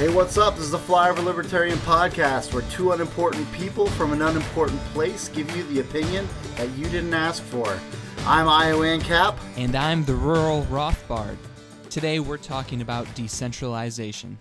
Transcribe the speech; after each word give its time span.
Hey, 0.00 0.08
what's 0.08 0.38
up? 0.38 0.54
This 0.54 0.64
is 0.64 0.70
the 0.70 0.78
Flyover 0.78 1.22
Libertarian 1.22 1.76
Podcast, 1.80 2.54
where 2.54 2.62
two 2.70 2.92
unimportant 2.92 3.46
people 3.52 3.86
from 3.86 4.14
an 4.14 4.22
unimportant 4.22 4.80
place 4.94 5.28
give 5.28 5.54
you 5.54 5.62
the 5.64 5.80
opinion 5.80 6.26
that 6.56 6.70
you 6.70 6.84
didn't 6.84 7.12
ask 7.12 7.42
for. 7.42 7.78
I'm 8.20 8.46
Iowancap. 8.46 9.36
And 9.58 9.76
I'm 9.76 10.06
the 10.06 10.14
rural 10.14 10.62
Rothbard. 10.70 11.36
Today 11.90 12.18
we're 12.18 12.38
talking 12.38 12.80
about 12.80 13.14
decentralization. 13.14 14.38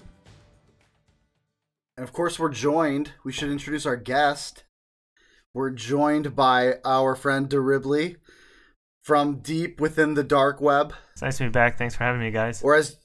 And 1.98 2.06
of 2.06 2.14
course, 2.14 2.40
we're 2.40 2.48
joined, 2.54 3.12
we 3.26 3.34
should 3.34 3.52
introduce 3.52 3.86
our 3.86 3.98
guest. 3.98 4.64
We're 5.54 5.72
joined 5.72 6.38
by 6.38 6.76
our 6.86 7.18
friend 7.18 7.50
Daribely 7.50 8.16
from 9.02 9.40
deep 9.40 9.82
within 9.82 10.14
the 10.14 10.24
dark 10.24 10.62
web, 10.62 10.94
It's 11.12 11.22
nice 11.22 11.38
to 11.40 11.44
be 11.44 11.50
back. 11.50 11.78
Thanks 11.78 11.96
for 11.96 12.06
having 12.06 12.22
me, 12.22 12.32
guys. 12.32 12.62
or 12.64 12.76
as 12.76 12.96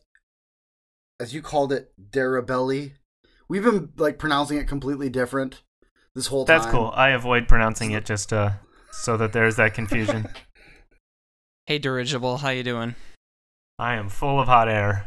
as 1.21 1.35
you 1.35 1.43
called 1.43 1.73
it, 1.73 1.93
Derabelli. 2.11 2.93
We've 3.49 3.63
been 3.63 3.93
like 3.97 4.19
pronouncing 4.19 4.59
it 4.59 4.69
completely 4.69 5.09
different 5.09 5.63
this 6.15 6.29
whole 6.29 6.45
time. 6.45 6.59
That's 6.59 6.71
cool. 6.71 6.93
I 6.95 7.11
avoid 7.11 7.49
pronouncing 7.49 7.93
it 7.93 8.05
just 8.05 8.33
uh, 8.33 8.53
so 8.91 9.17
that 9.17 9.33
there's 9.33 9.57
that 9.57 9.75
confusion. 9.75 10.29
Hey 11.67 11.79
Dirigible, 11.79 12.37
how 12.41 12.51
you 12.51 12.63
doing? 12.63 12.95
I 13.79 13.95
am 13.95 14.11
full 14.11 14.39
of 14.39 14.49
hot 14.49 14.69
air. 14.69 15.07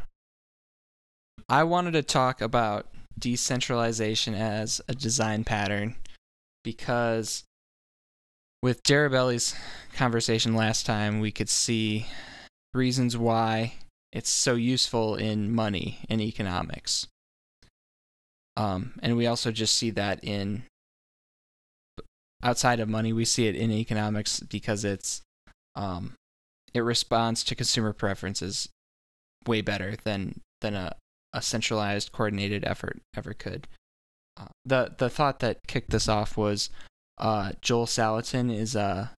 I 1.48 1.64
wanted 1.66 1.92
to 1.92 2.02
talk 2.02 2.42
about 2.42 2.88
decentralization 3.20 4.34
as 4.34 4.82
a 4.88 4.96
design 4.96 5.44
pattern 5.44 5.98
because 6.64 7.44
with 8.64 8.82
Darabelli's 8.82 9.54
conversation 9.96 10.56
last 10.56 10.88
time, 10.88 11.20
we 11.20 11.32
could 11.32 11.48
see 11.48 12.08
reasons 12.74 13.16
why 13.16 13.74
it's 14.12 14.30
so 14.30 14.56
useful 14.56 15.16
in 15.16 15.54
money 15.54 16.00
and 16.10 16.22
economics. 16.22 17.08
Um, 18.56 18.94
and 19.04 19.16
we 19.16 19.28
also 19.28 19.52
just 19.52 19.78
see 19.78 19.92
that 19.92 20.24
in 20.24 20.64
outside 22.42 22.80
of 22.80 22.90
money, 22.90 23.14
we 23.14 23.26
see 23.26 23.48
it 23.48 23.56
in 23.56 23.72
economics 23.72 24.40
because 24.40 24.84
it's 24.84 25.22
um, 25.76 26.14
it 26.74 26.80
responds 26.82 27.44
to 27.44 27.56
consumer 27.56 27.94
preferences 27.94 28.70
way 29.46 29.62
better 29.62 29.96
than 30.04 30.42
than 30.62 30.74
a, 30.74 30.96
a 31.34 31.42
centralized 31.42 32.12
coordinated 32.12 32.66
effort 32.66 33.00
ever 33.16 33.34
could. 33.34 33.68
Uh, 34.36 34.48
the 34.66 34.96
the 34.98 35.10
thought 35.10 35.40
that 35.40 35.60
kicked 35.68 35.92
this 35.92 36.10
off 36.10 36.36
was 36.36 36.70
uh, 37.20 37.52
Joel 37.62 37.86
Salatin 37.86 38.56
is 38.56 38.76
a 38.76 39.12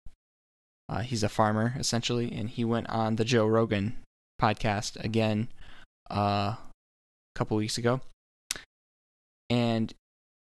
uh, 0.89 0.99
he's 0.99 1.23
a 1.23 1.29
farmer 1.29 1.75
essentially, 1.77 2.31
and 2.31 2.49
he 2.49 2.65
went 2.65 2.89
on 2.89 3.15
the 3.15 3.25
Joe 3.25 3.45
Rogan 3.45 3.97
podcast 4.39 5.03
again 5.03 5.49
uh, 6.09 6.55
a 6.55 6.59
couple 7.35 7.57
weeks 7.57 7.77
ago. 7.77 8.01
And 9.49 9.93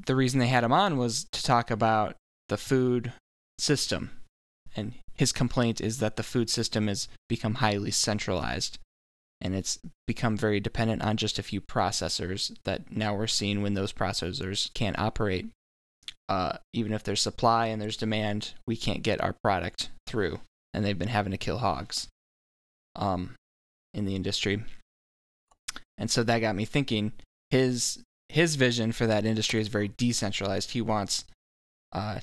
the 0.07 0.17
reason 0.17 0.39
they 0.39 0.49
had 0.49 0.65
him 0.65 0.73
on 0.73 0.97
was 0.97 1.27
to 1.33 1.43
talk 1.43 1.71
about 1.71 2.17
the 2.49 2.57
food 2.57 3.13
system. 3.59 4.11
And 4.77 4.95
his 5.15 5.33
complaint 5.33 5.81
is 5.81 5.99
that 5.99 6.17
the 6.17 6.23
food 6.23 6.51
system 6.51 6.87
has 6.89 7.09
become 7.29 7.55
highly 7.55 7.91
centralized 7.91 8.79
and 9.41 9.55
it's 9.55 9.79
become 10.07 10.37
very 10.37 10.59
dependent 10.59 11.03
on 11.03 11.17
just 11.17 11.39
a 11.39 11.45
few 11.45 11.61
processors 11.61 12.57
that 12.65 12.91
now 12.91 13.15
we're 13.15 13.29
seeing 13.29 13.63
when 13.63 13.75
those 13.75 13.93
processors 13.93 14.73
can't 14.75 14.99
operate. 14.99 15.47
Uh, 16.29 16.59
even 16.73 16.93
if 16.93 17.05
there's 17.05 17.23
supply 17.23 17.67
and 17.67 17.81
there's 17.81 17.97
demand, 17.97 18.53
we 18.67 18.77
can't 18.77 19.03
get 19.03 19.21
our 19.23 19.35
product 19.43 19.91
through, 20.07 20.41
and 20.75 20.85
they've 20.85 20.99
been 20.99 21.09
having 21.09 21.31
to 21.31 21.39
kill 21.39 21.59
hogs 21.59 22.09
um, 22.99 23.35
in 23.99 24.07
the 24.07 24.17
industry. 24.17 24.65
And 25.99 26.11
so 26.11 26.23
that 26.23 26.39
got 26.39 26.57
me 26.57 26.65
thinking. 26.65 27.13
His 27.51 28.03
his 28.29 28.57
vision 28.57 28.93
for 28.93 29.07
that 29.07 29.25
industry 29.25 29.61
is 29.61 29.69
very 29.69 29.89
decentralized. 29.89 30.73
He 30.73 30.81
wants 30.81 31.25
uh, 31.93 32.21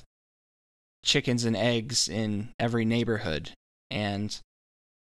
chickens 1.04 1.44
and 1.44 1.56
eggs 1.56 2.08
in 2.08 2.50
every 2.58 2.84
neighborhood. 2.84 3.50
And 3.90 4.38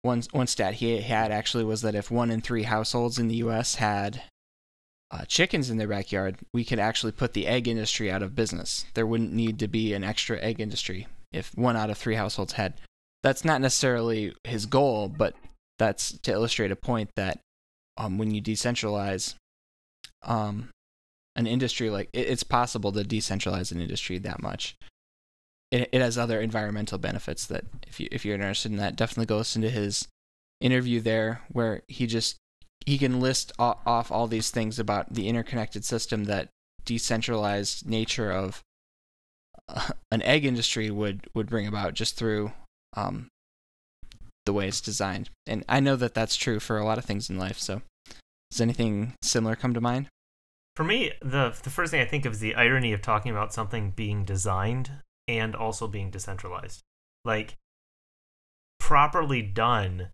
one 0.03 0.23
one 0.33 0.47
stat 0.47 0.75
he 0.75 1.01
had 1.01 1.31
actually 1.31 1.65
was 1.65 1.83
that 1.83 1.95
if 1.95 2.11
one 2.11 2.31
in 2.31 2.41
three 2.41 2.65
households 2.65 3.19
in 3.19 3.29
the 3.29 3.37
U.S. 3.37 3.77
had 3.77 4.23
uh, 5.11 5.25
chickens 5.27 5.71
in 5.71 5.77
their 5.77 5.89
backyard, 5.89 6.39
we 6.53 6.65
could 6.65 6.79
actually 6.79 7.13
put 7.13 7.35
the 7.35 7.47
egg 7.47 7.69
industry 7.69 8.11
out 8.11 8.23
of 8.23 8.35
business. 8.35 8.87
There 8.95 9.07
wouldn't 9.07 9.33
need 9.33 9.59
to 9.59 9.69
be 9.69 9.93
an 9.93 10.05
extra 10.05 10.39
egg 10.41 10.61
industry 10.61 11.07
if 11.33 11.57
one 11.57 11.77
out 11.77 11.91
of 11.91 11.99
three 11.99 12.15
households 12.15 12.55
had. 12.55 12.75
That's 13.23 13.45
not 13.45 13.61
necessarily 13.61 14.35
his 14.43 14.67
goal, 14.67 15.09
but 15.09 15.35
that's 15.83 16.17
to 16.19 16.31
illustrate 16.31 16.71
a 16.71 16.77
point 16.77 17.11
that 17.17 17.41
um, 17.97 18.17
when 18.17 18.31
you 18.31 18.41
decentralize 18.41 19.35
um, 20.23 20.69
an 21.35 21.49
industry 21.49 21.91
like 21.91 22.09
it, 22.13 22.29
it's 22.29 22.45
possible 22.45 22.93
to 22.93 23.03
decentralize 23.03 23.73
an 23.73 23.81
industry 23.81 24.19
that 24.19 24.41
much. 24.41 24.77
It, 25.73 25.89
it 25.91 26.01
has 26.01 26.17
other 26.17 26.41
environmental 26.41 26.99
benefits 26.99 27.47
that 27.47 27.65
if 27.89 27.99
you 27.99 28.07
if 28.13 28.25
you're 28.25 28.37
interested 28.37 28.71
in 28.71 28.79
that, 28.79 28.95
definitely 28.95 29.27
go 29.27 29.39
listen 29.39 29.61
to 29.63 29.71
his 29.71 30.07
interview 30.61 31.01
there 31.01 31.43
where 31.51 31.83
he 31.89 32.07
just 32.07 32.37
he 32.87 32.97
can 32.97 33.19
list 33.19 33.51
off 33.59 34.13
all 34.13 34.29
these 34.29 34.51
things 34.51 34.79
about 34.79 35.13
the 35.13 35.29
interconnected 35.29 35.85
system 35.85 36.25
that 36.25 36.49
decentralized 36.85 37.89
nature 37.89 38.31
of 38.31 38.61
uh, 39.69 39.89
an 40.13 40.23
egg 40.23 40.45
industry 40.45 40.93
would 40.93 41.27
would 41.35 41.49
bring 41.51 41.67
about 41.67 41.95
just 41.95 42.17
through 42.17 42.53
um, 42.97 43.32
the 44.47 44.53
way 44.53 44.69
it's 44.69 44.81
designed. 44.81 45.31
And 45.47 45.65
I 45.69 45.81
know 45.81 45.97
that 45.97 46.15
that's 46.15 46.37
true 46.37 46.61
for 46.61 46.79
a 46.79 46.85
lot 46.85 46.99
of 46.99 47.05
things 47.05 47.31
in 47.31 47.39
life. 47.39 47.59
So, 47.59 47.83
does 48.51 48.61
anything 48.61 49.15
similar 49.23 49.57
come 49.57 49.75
to 49.75 49.81
mind? 49.81 50.09
For 50.77 50.85
me, 50.85 51.13
the 51.21 51.55
the 51.63 51.71
first 51.71 51.91
thing 51.91 52.01
I 52.01 52.07
think 52.07 52.25
of 52.25 52.35
is 52.35 52.41
the 52.41 52.55
irony 52.55 52.93
of 52.93 53.03
talking 53.03 53.31
about 53.31 53.53
something 53.53 53.91
being 53.91 54.25
designed 54.25 54.91
and 55.29 55.55
also 55.55 55.87
being 55.87 56.11
decentralized. 56.11 56.83
Like 57.25 57.57
properly 58.81 59.43
done, 59.43 60.09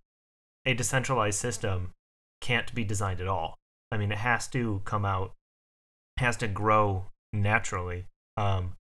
a 0.67 0.75
decentralized 0.75 1.39
system 1.39 1.93
can't 2.41 2.75
be 2.75 2.85
designed 2.85 3.21
at 3.21 3.29
all. 3.29 3.57
I 3.91 3.97
mean, 3.97 4.13
it 4.13 4.19
has 4.19 4.47
to 4.49 4.83
come 4.85 5.05
out, 5.05 5.33
has 6.19 6.37
to 6.39 6.49
grow 6.49 7.07
naturally, 7.33 8.07
um, 8.37 8.75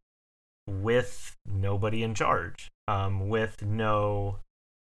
with 0.69 1.36
nobody 1.47 2.03
in 2.03 2.15
charge, 2.15 2.70
um, 2.86 3.28
with 3.28 3.62
no 3.62 4.38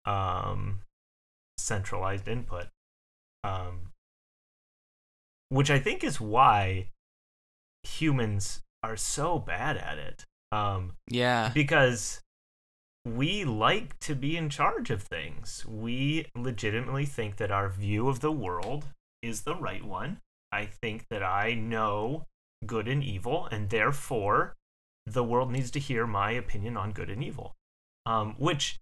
um, 0.06 0.82
centralized 1.58 2.28
input. 2.28 2.68
Um, 3.44 3.92
which 5.50 5.70
I 5.70 5.80
think 5.80 6.04
is 6.04 6.20
why 6.20 6.90
humans 7.84 8.62
are 8.82 8.96
so 8.98 9.38
bad 9.40 9.78
at 9.78 9.98
it. 9.98 10.26
Um, 10.52 10.94
Yeah. 11.10 11.52
because 11.54 12.22
we 13.06 13.44
like 13.44 14.00
to 14.00 14.16
be 14.16 14.38
in 14.38 14.50
charge 14.50 14.90
of 14.90 15.04
things. 15.04 15.66
We 15.68 16.28
legitimately 16.36 17.06
think 17.06 17.36
that 17.38 17.52
our 17.52 17.70
view 17.70 18.08
of 18.08 18.22
the 18.22 18.32
world 18.32 18.86
is 19.22 19.42
the 19.42 19.56
right 19.56 19.84
one. 19.84 20.20
I 20.52 20.66
think 20.66 21.08
that 21.10 21.22
I 21.24 21.54
know 21.54 22.26
good 22.66 22.88
and 22.88 23.04
evil, 23.04 23.48
and 23.48 23.70
therefore 23.70 24.56
the 25.06 25.24
world 25.24 25.52
needs 25.52 25.70
to 25.72 25.80
hear 25.80 26.08
my 26.08 26.32
opinion 26.32 26.78
on 26.78 26.92
good 26.92 27.10
and 27.10 27.24
evil. 27.24 27.54
Um, 28.06 28.36
which, 28.38 28.80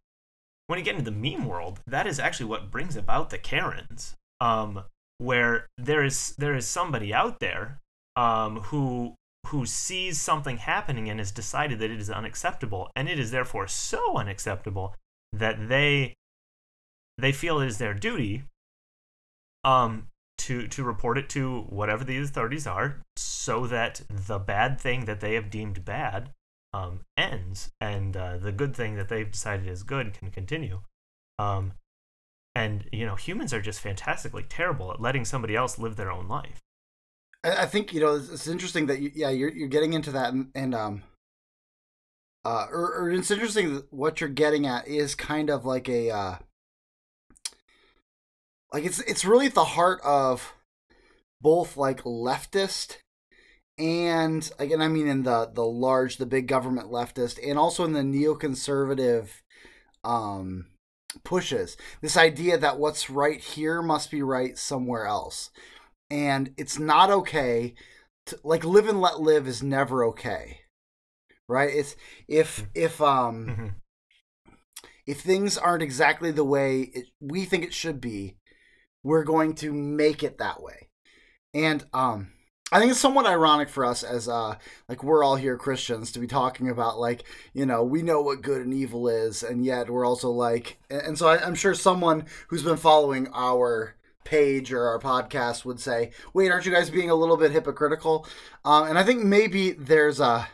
when 0.67 0.79
you 0.79 0.85
get 0.85 0.95
into 0.95 1.09
the 1.09 1.17
meme 1.17 1.45
world, 1.45 1.79
that 1.87 2.07
is 2.07 2.19
actually 2.19 2.47
what 2.47 2.71
brings 2.71 2.95
about 2.95 3.29
the 3.29 3.37
Karens. 3.37 4.15
Um, 4.39 4.85
where 5.21 5.67
there 5.77 6.03
is 6.03 6.35
there 6.37 6.55
is 6.55 6.67
somebody 6.67 7.13
out 7.13 7.39
there 7.39 7.79
um, 8.15 8.57
who 8.57 9.15
who 9.47 9.65
sees 9.65 10.19
something 10.19 10.57
happening 10.57 11.09
and 11.09 11.19
has 11.19 11.31
decided 11.31 11.79
that 11.79 11.91
it 11.91 11.99
is 11.99 12.09
unacceptable, 12.09 12.89
and 12.95 13.07
it 13.07 13.19
is 13.19 13.31
therefore 13.31 13.67
so 13.67 14.17
unacceptable 14.17 14.95
that 15.31 15.67
they 15.69 16.15
they 17.17 17.31
feel 17.31 17.59
it 17.59 17.67
is 17.67 17.77
their 17.77 17.93
duty 17.93 18.43
um, 19.63 20.07
to 20.39 20.67
to 20.67 20.83
report 20.83 21.17
it 21.17 21.29
to 21.29 21.61
whatever 21.69 22.03
the 22.03 22.17
authorities 22.17 22.65
are, 22.65 23.01
so 23.15 23.67
that 23.67 24.01
the 24.09 24.39
bad 24.39 24.79
thing 24.81 25.05
that 25.05 25.19
they 25.19 25.35
have 25.35 25.51
deemed 25.51 25.85
bad 25.85 26.31
um, 26.73 27.01
ends, 27.17 27.71
and 27.79 28.15
uh, 28.15 28.37
the 28.37 28.51
good 28.51 28.75
thing 28.75 28.95
that 28.95 29.09
they've 29.09 29.31
decided 29.31 29.67
is 29.67 29.83
good 29.83 30.13
can 30.13 30.31
continue. 30.31 30.81
Um, 31.39 31.73
and 32.53 32.87
you 32.91 33.05
know, 33.05 33.15
humans 33.15 33.53
are 33.53 33.61
just 33.61 33.79
fantastically 33.79 34.43
terrible 34.43 34.91
at 34.91 35.01
letting 35.01 35.25
somebody 35.25 35.55
else 35.55 35.79
live 35.79 35.95
their 35.95 36.11
own 36.11 36.27
life. 36.27 36.61
I, 37.43 37.63
I 37.63 37.65
think 37.65 37.93
you 37.93 38.01
know 38.01 38.15
it's, 38.15 38.29
it's 38.29 38.47
interesting 38.47 38.87
that 38.87 38.99
you, 38.99 39.11
yeah 39.13 39.29
you're 39.29 39.51
you're 39.51 39.67
getting 39.67 39.93
into 39.93 40.11
that 40.11 40.33
and, 40.33 40.49
and 40.55 40.75
um 40.75 41.03
uh 42.45 42.67
or, 42.71 42.93
or 42.95 43.11
it's 43.11 43.31
interesting 43.31 43.75
that 43.75 43.93
what 43.93 44.19
you're 44.21 44.29
getting 44.29 44.65
at 44.65 44.87
is 44.87 45.15
kind 45.15 45.49
of 45.49 45.65
like 45.65 45.87
a 45.89 46.09
uh 46.09 46.35
like 48.73 48.85
it's 48.85 48.99
it's 49.01 49.25
really 49.25 49.47
at 49.47 49.53
the 49.53 49.65
heart 49.65 49.99
of 50.03 50.53
both 51.41 51.77
like 51.77 52.03
leftist 52.03 52.97
and 53.81 54.51
again 54.59 54.81
I 54.81 54.87
mean 54.89 55.07
in 55.07 55.23
the 55.23 55.51
the 55.53 55.65
large 55.65 56.17
the 56.17 56.27
big 56.27 56.47
government 56.47 56.91
leftist 56.91 57.39
and 57.47 57.59
also 57.59 57.85
in 57.85 57.93
the 57.93 58.01
neoconservative 58.01 59.29
um 60.03 60.67
pushes 61.23 61.77
this 62.01 62.17
idea 62.17 62.57
that 62.57 62.79
what's 62.79 63.09
right 63.09 63.41
here 63.41 63.81
must 63.81 64.11
be 64.11 64.21
right 64.23 64.57
somewhere 64.57 65.05
else 65.05 65.51
and 66.11 66.53
it's 66.57 66.79
not 66.79 67.09
okay. 67.11 67.75
To, 68.27 68.39
like 68.43 68.65
live 68.65 68.87
and 68.89 69.01
let 69.01 69.21
live 69.21 69.47
is 69.47 69.63
never 69.63 70.05
okay, 70.05 70.61
right? 71.49 71.69
It's 71.73 71.95
if 72.27 72.67
if 72.75 73.01
um 73.01 73.47
Mhm. 73.47 73.75
if 75.05 75.21
things 75.21 75.57
aren't 75.57 75.83
exactly 75.83 76.31
the 76.31 76.43
way 76.43 76.81
it, 76.93 77.07
we 77.19 77.45
think 77.45 77.63
it 77.63 77.73
should 77.73 77.99
be, 78.01 78.35
we're 79.03 79.23
going 79.25 79.55
to 79.55 79.73
make 79.73 80.23
it 80.23 80.39
that 80.39 80.61
way. 80.63 80.89
And 81.53 81.85
um 81.93 82.33
I 82.71 82.79
think 82.79 82.91
it's 82.91 82.99
somewhat 83.01 83.25
ironic 83.25 83.67
for 83.67 83.83
us 83.83 84.01
as 84.03 84.29
uh 84.29 84.55
like 84.87 85.03
we're 85.03 85.23
all 85.23 85.35
here 85.35 85.57
Christians 85.57 86.11
to 86.13 86.19
be 86.19 86.27
talking 86.27 86.69
about 86.69 86.99
like, 86.99 87.23
you 87.53 87.65
know, 87.65 87.83
we 87.83 88.01
know 88.01 88.21
what 88.21 88.41
good 88.41 88.61
and 88.61 88.73
evil 88.73 89.07
is 89.09 89.43
and 89.43 89.65
yet 89.65 89.89
we're 89.89 90.05
also 90.05 90.29
like 90.29 90.79
and 90.89 91.17
so 91.17 91.27
I, 91.27 91.45
I'm 91.45 91.55
sure 91.55 91.73
someone 91.73 92.25
who's 92.47 92.63
been 92.63 92.77
following 92.77 93.27
our 93.33 93.95
page 94.23 94.71
or 94.71 94.87
our 94.87 94.99
podcast 94.99 95.65
would 95.65 95.79
say, 95.79 96.11
"Wait, 96.33 96.51
aren't 96.51 96.65
you 96.65 96.71
guys 96.71 96.89
being 96.89 97.09
a 97.09 97.15
little 97.15 97.37
bit 97.37 97.51
hypocritical?" 97.51 98.27
Um, 98.63 98.87
and 98.87 98.97
I 98.97 99.03
think 99.03 99.23
maybe 99.23 99.71
there's 99.71 100.19
a 100.19 100.47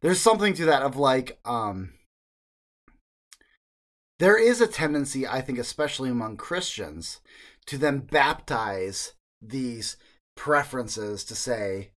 there's 0.00 0.20
something 0.20 0.54
to 0.54 0.64
that 0.66 0.82
of 0.82 0.96
like 0.96 1.38
um 1.44 1.92
there 4.18 4.38
is 4.38 4.60
a 4.60 4.68
tendency, 4.68 5.26
I 5.26 5.40
think, 5.40 5.58
especially 5.58 6.08
among 6.08 6.36
Christians, 6.36 7.20
to 7.66 7.76
then 7.76 7.98
baptize 7.98 9.14
these 9.40 9.96
preferences 10.36 11.24
to 11.24 11.34
say 11.34 11.90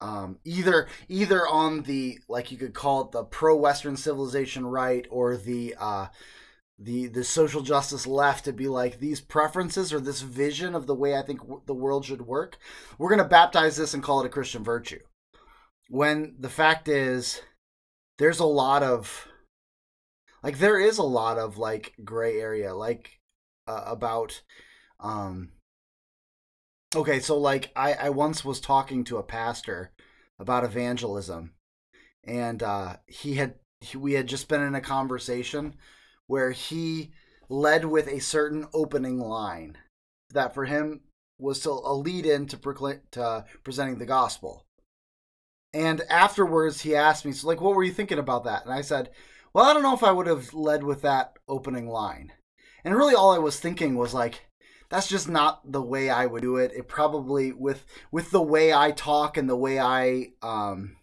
um, 0.00 0.38
either 0.44 0.88
either 1.08 1.46
on 1.46 1.82
the 1.82 2.18
like 2.28 2.52
you 2.52 2.58
could 2.58 2.74
call 2.74 3.02
it 3.02 3.10
the 3.10 3.24
pro 3.24 3.56
Western 3.56 3.96
civilization 3.96 4.64
right 4.66 5.06
or 5.10 5.36
the 5.36 5.74
uh, 5.78 6.06
the 6.78 7.06
the 7.08 7.24
social 7.24 7.62
justice 7.62 8.06
left 8.06 8.44
to 8.44 8.52
be 8.52 8.68
like 8.68 8.98
these 9.00 9.20
preferences 9.20 9.92
or 9.92 10.00
this 10.00 10.22
vision 10.22 10.74
of 10.74 10.86
the 10.86 10.94
way 10.94 11.16
I 11.16 11.22
think 11.22 11.40
w- 11.40 11.62
the 11.66 11.74
world 11.74 12.04
should 12.04 12.22
work. 12.22 12.58
We're 12.96 13.16
to 13.16 13.24
baptize 13.24 13.76
this 13.76 13.94
and 13.94 14.02
call 14.02 14.20
it 14.20 14.26
a 14.26 14.30
Christian 14.30 14.62
virtue. 14.62 15.00
When 15.88 16.36
the 16.38 16.50
fact 16.50 16.86
is, 16.86 17.40
there's 18.18 18.38
a 18.38 18.44
lot 18.44 18.84
of 18.84 19.26
like 20.44 20.58
there 20.58 20.78
is 20.78 20.98
a 20.98 21.02
lot 21.02 21.38
of 21.38 21.58
like 21.58 21.94
gray 22.04 22.40
area 22.40 22.72
like 22.72 23.18
uh, 23.66 23.82
about 23.86 24.42
um 25.00 25.50
okay 26.94 27.20
so 27.20 27.36
like 27.36 27.70
i 27.76 27.92
i 27.94 28.10
once 28.10 28.44
was 28.44 28.60
talking 28.60 29.04
to 29.04 29.18
a 29.18 29.22
pastor 29.22 29.92
about 30.38 30.64
evangelism 30.64 31.52
and 32.24 32.62
uh 32.62 32.96
he 33.06 33.34
had 33.34 33.54
he, 33.80 33.96
we 33.96 34.14
had 34.14 34.26
just 34.26 34.48
been 34.48 34.62
in 34.62 34.74
a 34.74 34.80
conversation 34.80 35.74
where 36.26 36.50
he 36.50 37.12
led 37.48 37.84
with 37.84 38.08
a 38.08 38.20
certain 38.20 38.66
opening 38.74 39.18
line 39.18 39.76
that 40.30 40.54
for 40.54 40.64
him 40.64 41.00
was 41.38 41.60
to 41.60 41.70
a 41.70 41.94
lead 41.94 42.26
in 42.26 42.46
to, 42.46 42.56
proclaim, 42.56 43.00
to 43.10 43.44
presenting 43.64 43.98
the 43.98 44.06
gospel 44.06 44.66
and 45.72 46.00
afterwards 46.10 46.80
he 46.80 46.94
asked 46.94 47.24
me 47.24 47.32
so 47.32 47.46
like 47.46 47.60
what 47.60 47.74
were 47.74 47.84
you 47.84 47.92
thinking 47.92 48.18
about 48.18 48.44
that 48.44 48.64
and 48.64 48.72
i 48.72 48.80
said 48.80 49.10
well, 49.52 49.64
I 49.64 49.72
don't 49.72 49.82
know 49.82 49.94
if 49.94 50.04
I 50.04 50.12
would 50.12 50.26
have 50.26 50.52
led 50.54 50.84
with 50.84 51.02
that 51.02 51.38
opening 51.48 51.88
line. 51.88 52.32
And 52.84 52.94
really 52.94 53.14
all 53.14 53.32
I 53.32 53.38
was 53.38 53.58
thinking 53.58 53.96
was 53.96 54.14
like 54.14 54.47
that's 54.90 55.08
just 55.08 55.28
not 55.28 55.70
the 55.70 55.82
way 55.82 56.10
I 56.10 56.26
would 56.26 56.42
do 56.42 56.56
it. 56.56 56.72
It 56.74 56.88
probably 56.88 57.52
with 57.52 57.84
with 58.10 58.30
the 58.30 58.42
way 58.42 58.72
I 58.72 58.90
talk 58.90 59.36
and 59.36 59.48
the 59.48 59.56
way 59.56 59.78
I 59.78 60.28
um 60.42 60.96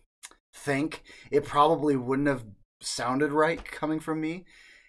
think, 0.53 1.03
it 1.31 1.45
probably 1.45 1.95
wouldn't 1.95 2.27
have 2.27 2.45
sounded 2.81 3.31
right 3.31 3.63
coming 3.63 3.99
from 3.99 4.21
me. 4.21 4.45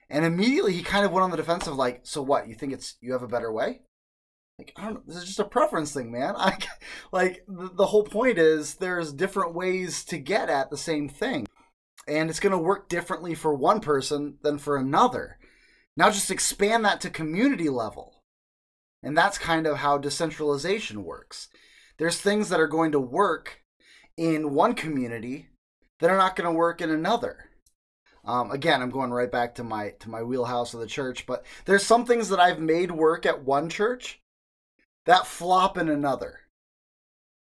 And 0.09 0.25
immediately 0.25 0.73
he 0.73 0.83
kind 0.83 1.05
of 1.05 1.13
went 1.13 1.25
on 1.25 1.31
the 1.31 1.37
defensive 1.37 1.77
like, 1.77 2.01
"So 2.05 2.23
what? 2.23 2.49
You 2.49 2.55
think 2.55 2.73
it's 2.73 2.97
you 3.01 3.13
have 3.13 3.23
a 3.23 3.29
better 3.29 3.53
way?" 3.53 3.83
Like, 4.59 4.73
I 4.77 4.87
don't. 4.87 5.07
This 5.07 5.17
is 5.17 5.25
just 5.25 5.41
a 5.41 5.45
preference 5.45 5.93
thing, 5.93 6.13
man. 6.13 6.35
I 6.39 6.57
like 7.13 7.45
the, 7.49 7.71
the 7.75 7.87
whole 7.87 8.05
point 8.05 8.39
is 8.39 8.77
there's 8.77 9.13
different 9.13 9.55
ways 9.55 10.05
to 10.05 10.19
get 10.19 10.49
at 10.49 10.71
the 10.71 10.79
same 10.79 11.09
thing 11.09 11.47
and 12.07 12.31
it's 12.31 12.41
going 12.41 12.53
to 12.53 12.59
work 12.59 12.89
differently 12.89 13.35
for 13.35 13.55
one 13.55 13.81
person 13.81 14.39
than 14.43 14.59
for 14.59 14.77
another. 14.77 15.39
Now 15.97 16.11
just 16.11 16.31
expand 16.31 16.85
that 16.85 17.01
to 17.03 17.11
community 17.11 17.69
level. 17.69 18.16
And 19.03 19.17
that's 19.17 19.39
kind 19.39 19.67
of 19.67 19.79
how 19.79 19.99
decentralization 19.99 21.05
works. 21.05 21.49
There's 21.99 22.21
things 22.21 22.49
that 22.49 22.61
are 22.61 22.67
going 22.67 22.93
to 22.93 23.01
work 23.01 23.63
in 24.17 24.55
one 24.55 24.75
community 24.75 25.49
that 26.01 26.11
are 26.11 26.17
not 26.17 26.37
going 26.37 26.51
to 26.51 26.57
work 26.57 26.81
in 26.81 26.91
another. 26.91 27.51
Um, 28.25 28.51
again, 28.51 28.83
I'm 28.83 28.91
going 28.91 29.13
right 29.13 29.31
back 29.31 29.55
to 29.57 29.65
my 29.65 29.91
to 30.01 30.11
my 30.11 30.23
wheelhouse 30.23 30.75
of 30.75 30.81
the 30.81 30.87
church, 30.87 31.27
but 31.27 31.45
there's 31.65 31.85
some 31.85 32.05
things 32.05 32.29
that 32.29 32.41
I've 32.41 32.59
made 32.59 32.91
work 32.91 33.25
at 33.25 33.45
one 33.45 33.69
church 33.69 34.21
that 35.05 35.27
flop 35.27 35.79
in 35.79 35.89
another. 35.89 36.41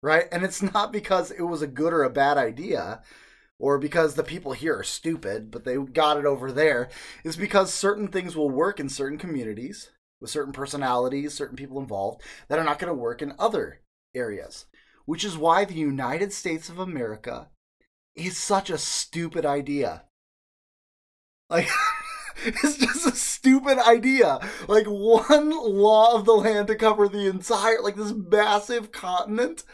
Right? 0.03 0.27
And 0.31 0.45
it's 0.45 0.63
not 0.63 0.93
because 0.93 1.31
it 1.31 1.43
was 1.43 1.63
a 1.63 1.67
good 1.67 1.93
or 1.93 2.05
a 2.05 2.11
bad 2.11 2.37
idea 2.37 3.03
or 3.59 3.79
because 3.79 4.15
the 4.15 4.23
people 4.23 4.53
here 4.53 4.79
are 4.79 4.85
stupid, 4.85 5.51
but 5.51 5.65
they 5.65 5.77
got 5.77 6.17
it 6.17 6.25
over 6.25 6.53
there, 6.53 6.89
is 7.25 7.37
because 7.37 7.75
certain 7.75 8.07
things 8.07 8.37
will 8.37 8.51
work 8.51 8.79
in 8.79 8.89
certain 8.89 9.19
communities 9.19 9.91
with 10.21 10.31
certain 10.31 10.53
personalities, 10.53 11.35
certain 11.35 11.57
people 11.57 11.79
involved, 11.79 12.23
that 12.49 12.59
are 12.59 12.65
not 12.65 12.79
going 12.79 12.89
to 12.89 12.95
work 12.95 13.23
in 13.23 13.35
other 13.39 13.81
areas. 14.15 14.67
Which 15.05 15.25
is 15.25 15.39
why 15.39 15.65
the 15.65 15.75
United 15.75 16.33
States 16.33 16.69
of 16.69 16.79
America 16.79 17.49
is 18.15 18.37
such 18.37 18.69
a 18.69 18.79
stupid 18.79 19.47
idea. 19.47 20.05
Like, 21.49 21.69
it's 22.45 22.77
just 22.77 23.07
a 23.07 23.17
stupid 23.17 23.79
idea. 23.79 24.39
Like, 24.67 24.87
one 24.87 25.51
law 25.51 26.15
of 26.15 26.25
the 26.25 26.33
land 26.33 26.67
to 26.69 26.75
cover 26.75 27.09
the 27.09 27.27
entire, 27.27 27.81
like, 27.81 27.97
this 27.97 28.13
massive 28.13 28.93
continent. 28.93 29.65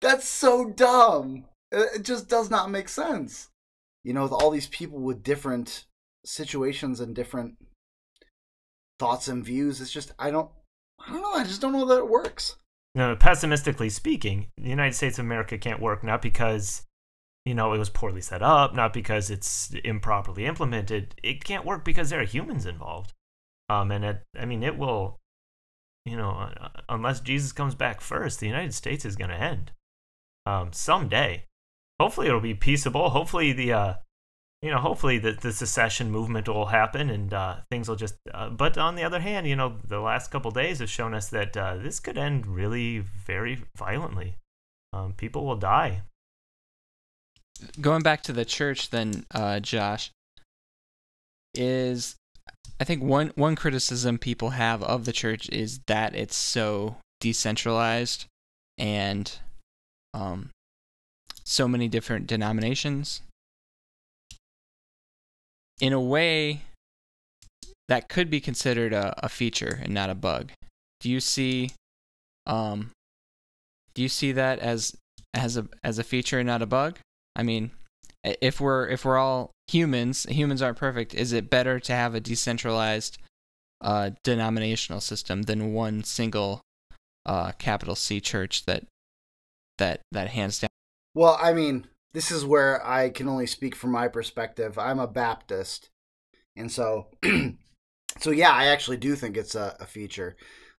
That's 0.00 0.28
so 0.28 0.70
dumb. 0.70 1.46
It 1.72 2.02
just 2.02 2.28
does 2.28 2.50
not 2.50 2.70
make 2.70 2.88
sense. 2.88 3.48
You 4.04 4.12
know, 4.12 4.22
with 4.22 4.32
all 4.32 4.50
these 4.50 4.68
people 4.68 5.00
with 5.00 5.22
different 5.22 5.86
situations 6.24 7.00
and 7.00 7.14
different 7.14 7.56
thoughts 8.98 9.28
and 9.28 9.44
views, 9.44 9.80
it's 9.80 9.92
just 9.92 10.12
I 10.18 10.30
don't 10.30 10.50
I 10.98 11.12
don't 11.12 11.22
know, 11.22 11.32
I 11.32 11.44
just 11.44 11.60
don't 11.60 11.72
know 11.72 11.86
that 11.86 11.98
it 11.98 12.08
works. 12.08 12.56
No, 12.94 13.14
pessimistically 13.14 13.90
speaking, 13.90 14.48
the 14.56 14.70
United 14.70 14.94
States 14.94 15.18
of 15.18 15.24
America 15.24 15.58
can't 15.58 15.80
work 15.80 16.02
not 16.02 16.22
because 16.22 16.82
you 17.44 17.54
know 17.54 17.72
it 17.72 17.78
was 17.78 17.90
poorly 17.90 18.20
set 18.20 18.42
up, 18.42 18.74
not 18.74 18.92
because 18.92 19.30
it's 19.30 19.72
improperly 19.84 20.46
implemented. 20.46 21.14
It 21.22 21.44
can't 21.44 21.64
work 21.64 21.84
because 21.84 22.10
there 22.10 22.20
are 22.20 22.24
humans 22.24 22.66
involved. 22.66 23.12
Um, 23.68 23.90
and 23.90 24.04
it, 24.04 24.22
I 24.38 24.46
mean, 24.46 24.62
it 24.62 24.78
will, 24.78 25.20
you 26.04 26.16
know, 26.16 26.30
uh, 26.30 26.68
unless 26.88 27.20
Jesus 27.20 27.52
comes 27.52 27.74
back 27.74 28.00
first, 28.00 28.40
the 28.40 28.46
United 28.46 28.72
States 28.72 29.04
is 29.04 29.16
going 29.16 29.30
to 29.30 29.36
end 29.36 29.72
um, 30.46 30.72
someday. 30.72 31.44
Hopefully, 32.00 32.28
it'll 32.28 32.40
be 32.40 32.54
peaceable. 32.54 33.10
Hopefully, 33.10 33.52
the 33.52 33.72
uh, 33.72 33.94
you 34.62 34.70
know, 34.70 34.78
hopefully 34.78 35.18
the, 35.18 35.32
the 35.32 35.52
secession 35.52 36.10
movement 36.10 36.48
will 36.48 36.66
happen 36.66 37.10
and 37.10 37.32
uh, 37.32 37.56
things 37.70 37.88
will 37.88 37.96
just. 37.96 38.16
Uh, 38.32 38.48
but 38.50 38.76
on 38.76 38.96
the 38.96 39.04
other 39.04 39.20
hand, 39.20 39.46
you 39.46 39.54
know, 39.54 39.76
the 39.86 40.00
last 40.00 40.30
couple 40.30 40.50
days 40.50 40.80
have 40.80 40.90
shown 40.90 41.14
us 41.14 41.28
that 41.28 41.56
uh, 41.56 41.76
this 41.76 42.00
could 42.00 42.18
end 42.18 42.46
really 42.46 42.98
very 42.98 43.62
violently. 43.76 44.36
Um, 44.92 45.12
people 45.12 45.46
will 45.46 45.56
die. 45.56 46.02
Going 47.80 48.02
back 48.02 48.22
to 48.24 48.32
the 48.32 48.44
church, 48.44 48.90
then, 48.90 49.26
uh, 49.32 49.60
Josh, 49.60 50.10
is 51.54 52.16
I 52.80 52.84
think 52.84 53.02
one 53.02 53.32
one 53.34 53.56
criticism 53.56 54.18
people 54.18 54.50
have 54.50 54.82
of 54.82 55.04
the 55.04 55.12
church 55.12 55.48
is 55.50 55.80
that 55.86 56.14
it's 56.14 56.36
so 56.36 56.96
decentralized 57.20 58.26
and 58.76 59.30
um, 60.14 60.50
so 61.44 61.66
many 61.66 61.88
different 61.88 62.26
denominations. 62.26 63.22
In 65.80 65.92
a 65.92 66.00
way, 66.00 66.62
that 67.88 68.08
could 68.08 68.30
be 68.30 68.40
considered 68.40 68.92
a, 68.92 69.14
a 69.24 69.28
feature 69.28 69.80
and 69.82 69.94
not 69.94 70.10
a 70.10 70.14
bug. 70.14 70.52
Do 71.00 71.08
you 71.08 71.20
see, 71.20 71.70
um, 72.46 72.90
do 73.94 74.02
you 74.02 74.08
see 74.08 74.32
that 74.32 74.58
as 74.58 74.96
as 75.34 75.56
a 75.56 75.68
as 75.84 75.98
a 75.98 76.04
feature 76.04 76.38
and 76.38 76.46
not 76.46 76.62
a 76.62 76.66
bug? 76.66 76.98
I 77.36 77.42
mean, 77.42 77.70
if 78.24 78.60
we're 78.60 78.88
if 78.88 79.04
we're 79.04 79.18
all 79.18 79.50
humans, 79.68 80.24
humans 80.28 80.62
aren't 80.62 80.78
perfect. 80.78 81.14
Is 81.14 81.32
it 81.32 81.50
better 81.50 81.78
to 81.80 81.92
have 81.92 82.14
a 82.14 82.20
decentralized 82.20 83.18
uh, 83.80 84.10
denominational 84.24 85.00
system 85.00 85.42
than 85.42 85.72
one 85.72 86.02
single 86.02 86.60
uh, 87.24 87.52
capital 87.52 87.94
C 87.94 88.20
church 88.20 88.64
that 88.66 88.84
that 89.78 90.00
that 90.10 90.30
hands 90.30 90.58
down? 90.58 90.68
Well, 91.14 91.38
I 91.40 91.52
mean, 91.52 91.86
this 92.14 92.30
is 92.30 92.44
where 92.44 92.84
I 92.86 93.10
can 93.10 93.28
only 93.28 93.46
speak 93.46 93.74
from 93.74 93.90
my 93.90 94.08
perspective. 94.08 94.78
I'm 94.78 94.98
a 94.98 95.06
Baptist, 95.06 95.90
and 96.56 96.70
so 96.70 97.08
so 98.18 98.30
yeah, 98.30 98.52
I 98.52 98.66
actually 98.66 98.96
do 98.96 99.14
think 99.14 99.36
it's 99.36 99.54
a, 99.54 99.76
a 99.80 99.86
feature, 99.86 100.36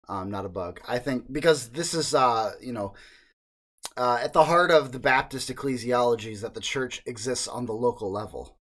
um, 0.07 0.29
not 0.31 0.45
a 0.45 0.49
bug. 0.49 0.81
I 0.87 0.99
think 0.99 1.31
because 1.31 1.69
this 1.69 1.93
is 1.93 2.13
uh, 2.13 2.53
you 2.61 2.73
know. 2.73 2.93
Uh, 3.97 4.19
at 4.21 4.31
the 4.31 4.45
heart 4.45 4.71
of 4.71 4.93
the 4.93 4.99
Baptist 4.99 5.49
ecclesiology 5.49 6.31
is 6.31 6.41
that 6.41 6.53
the 6.53 6.61
church 6.61 7.01
exists 7.05 7.49
on 7.49 7.65
the 7.65 7.73
local 7.73 8.09
level. 8.09 8.57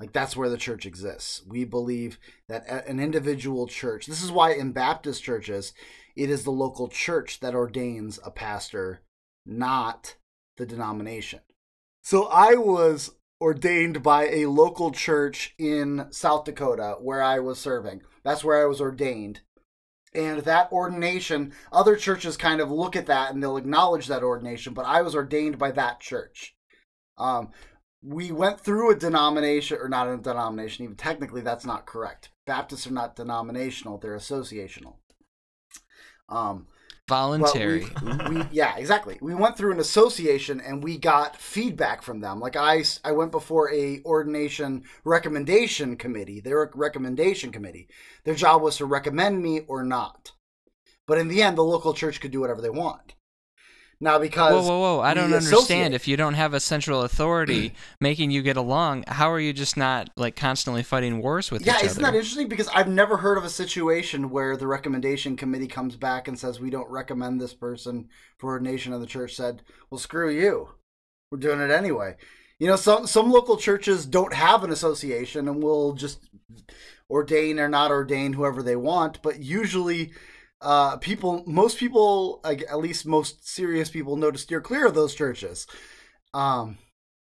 Like 0.00 0.12
that's 0.12 0.36
where 0.36 0.48
the 0.48 0.56
church 0.56 0.86
exists. 0.86 1.42
We 1.46 1.64
believe 1.64 2.18
that 2.48 2.66
an 2.86 3.00
individual 3.00 3.66
church. 3.66 4.06
This 4.06 4.22
is 4.22 4.30
why 4.30 4.52
in 4.52 4.72
Baptist 4.72 5.22
churches, 5.22 5.74
it 6.16 6.30
is 6.30 6.44
the 6.44 6.52
local 6.52 6.88
church 6.88 7.40
that 7.40 7.54
ordains 7.54 8.18
a 8.24 8.30
pastor, 8.30 9.02
not 9.44 10.16
the 10.56 10.66
denomination. 10.66 11.40
So 12.08 12.24
I 12.28 12.54
was 12.54 13.10
ordained 13.38 14.02
by 14.02 14.28
a 14.28 14.46
local 14.46 14.92
church 14.92 15.54
in 15.58 16.06
South 16.08 16.46
Dakota 16.46 16.96
where 17.02 17.22
I 17.22 17.38
was 17.38 17.58
serving. 17.58 18.00
That's 18.24 18.42
where 18.42 18.62
I 18.62 18.64
was 18.64 18.80
ordained. 18.80 19.40
And 20.14 20.40
that 20.40 20.72
ordination, 20.72 21.52
other 21.70 21.96
churches 21.96 22.38
kind 22.38 22.62
of 22.62 22.70
look 22.70 22.96
at 22.96 23.04
that 23.08 23.34
and 23.34 23.42
they'll 23.42 23.58
acknowledge 23.58 24.06
that 24.06 24.22
ordination, 24.22 24.72
but 24.72 24.86
I 24.86 25.02
was 25.02 25.14
ordained 25.14 25.58
by 25.58 25.70
that 25.72 26.00
church. 26.00 26.56
Um, 27.18 27.50
we 28.02 28.32
went 28.32 28.58
through 28.58 28.90
a 28.90 28.98
denomination, 28.98 29.76
or 29.78 29.90
not 29.90 30.08
a 30.08 30.16
denomination, 30.16 30.84
even 30.84 30.96
technically 30.96 31.42
that's 31.42 31.66
not 31.66 31.84
correct. 31.84 32.30
Baptists 32.46 32.86
are 32.86 32.90
not 32.90 33.16
denominational, 33.16 33.98
they're 33.98 34.16
associational. 34.16 34.94
Um, 36.30 36.68
voluntary. 37.08 37.86
We, 38.02 38.36
we, 38.36 38.44
yeah, 38.52 38.76
exactly. 38.76 39.18
We 39.20 39.34
went 39.34 39.56
through 39.56 39.72
an 39.72 39.80
association 39.80 40.60
and 40.60 40.84
we 40.84 40.98
got 40.98 41.36
feedback 41.36 42.02
from 42.02 42.20
them. 42.20 42.38
Like 42.38 42.54
I, 42.54 42.84
I 43.04 43.12
went 43.12 43.32
before 43.32 43.72
a 43.72 44.00
ordination 44.04 44.84
recommendation 45.04 45.96
committee. 45.96 46.40
Their 46.40 46.70
recommendation 46.74 47.50
committee. 47.50 47.88
Their 48.24 48.34
job 48.34 48.62
was 48.62 48.76
to 48.76 48.84
recommend 48.84 49.42
me 49.42 49.60
or 49.66 49.82
not. 49.82 50.32
But 51.06 51.18
in 51.18 51.28
the 51.28 51.42
end, 51.42 51.56
the 51.56 51.64
local 51.64 51.94
church 51.94 52.20
could 52.20 52.30
do 52.30 52.40
whatever 52.40 52.60
they 52.60 52.70
want. 52.70 53.14
Now, 54.00 54.20
because 54.20 54.52
whoa, 54.52 54.62
whoa, 54.62 54.78
whoa! 54.78 55.00
I 55.00 55.12
don't 55.12 55.32
understand. 55.32 55.92
If 55.92 56.06
you 56.06 56.16
don't 56.16 56.34
have 56.34 56.54
a 56.54 56.60
central 56.60 57.02
authority 57.02 57.74
making 58.00 58.30
you 58.30 58.42
get 58.42 58.56
along, 58.56 59.04
how 59.08 59.28
are 59.28 59.40
you 59.40 59.52
just 59.52 59.76
not 59.76 60.10
like 60.16 60.36
constantly 60.36 60.84
fighting 60.84 61.20
wars 61.20 61.50
with 61.50 61.66
yeah, 61.66 61.72
each 61.72 61.76
other? 61.76 61.84
Yeah, 61.84 61.90
isn't 61.90 62.02
that 62.04 62.14
interesting? 62.14 62.48
Because 62.48 62.68
I've 62.68 62.88
never 62.88 63.16
heard 63.16 63.38
of 63.38 63.44
a 63.44 63.50
situation 63.50 64.30
where 64.30 64.56
the 64.56 64.68
recommendation 64.68 65.36
committee 65.36 65.66
comes 65.66 65.96
back 65.96 66.28
and 66.28 66.38
says 66.38 66.60
we 66.60 66.70
don't 66.70 66.88
recommend 66.88 67.40
this 67.40 67.54
person 67.54 68.08
for 68.38 68.50
ordination, 68.50 68.92
and 68.92 69.02
the 69.02 69.06
church 69.06 69.34
said, 69.34 69.62
"Well, 69.90 69.98
screw 69.98 70.30
you, 70.30 70.68
we're 71.32 71.38
doing 71.38 71.60
it 71.60 71.72
anyway." 71.72 72.14
You 72.60 72.68
know, 72.68 72.76
some 72.76 73.04
some 73.08 73.32
local 73.32 73.56
churches 73.56 74.06
don't 74.06 74.32
have 74.32 74.62
an 74.62 74.70
association 74.70 75.48
and 75.48 75.60
will 75.60 75.94
just 75.94 76.28
ordain 77.10 77.58
or 77.58 77.68
not 77.68 77.90
ordain 77.90 78.34
whoever 78.34 78.62
they 78.62 78.76
want, 78.76 79.22
but 79.22 79.40
usually 79.40 80.12
uh, 80.60 80.96
people, 80.96 81.44
most 81.46 81.78
people, 81.78 82.40
like, 82.44 82.62
at 82.68 82.78
least 82.78 83.06
most 83.06 83.48
serious 83.48 83.90
people, 83.90 84.18
to 84.20 84.38
steer 84.38 84.60
clear 84.60 84.86
of 84.86 84.94
those 84.94 85.14
churches. 85.14 85.66
Um, 86.34 86.78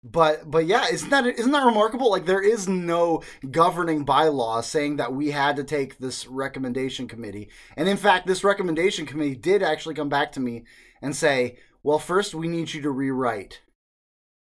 but 0.04 0.50
but 0.50 0.66
yeah, 0.66 0.86
isn't 0.90 1.10
that 1.10 1.26
isn't 1.26 1.52
that 1.52 1.64
remarkable? 1.64 2.10
Like 2.10 2.26
there 2.26 2.42
is 2.42 2.68
no 2.68 3.22
governing 3.50 4.04
bylaw 4.04 4.64
saying 4.64 4.96
that 4.96 5.12
we 5.12 5.30
had 5.30 5.56
to 5.56 5.64
take 5.64 5.98
this 5.98 6.26
recommendation 6.26 7.06
committee, 7.06 7.50
and 7.76 7.88
in 7.88 7.96
fact, 7.96 8.26
this 8.26 8.42
recommendation 8.42 9.06
committee 9.06 9.36
did 9.36 9.62
actually 9.62 9.94
come 9.94 10.08
back 10.08 10.32
to 10.32 10.40
me 10.40 10.64
and 11.00 11.14
say, 11.14 11.56
"Well, 11.84 12.00
first 12.00 12.34
we 12.34 12.48
need 12.48 12.74
you 12.74 12.82
to 12.82 12.90
rewrite." 12.90 13.60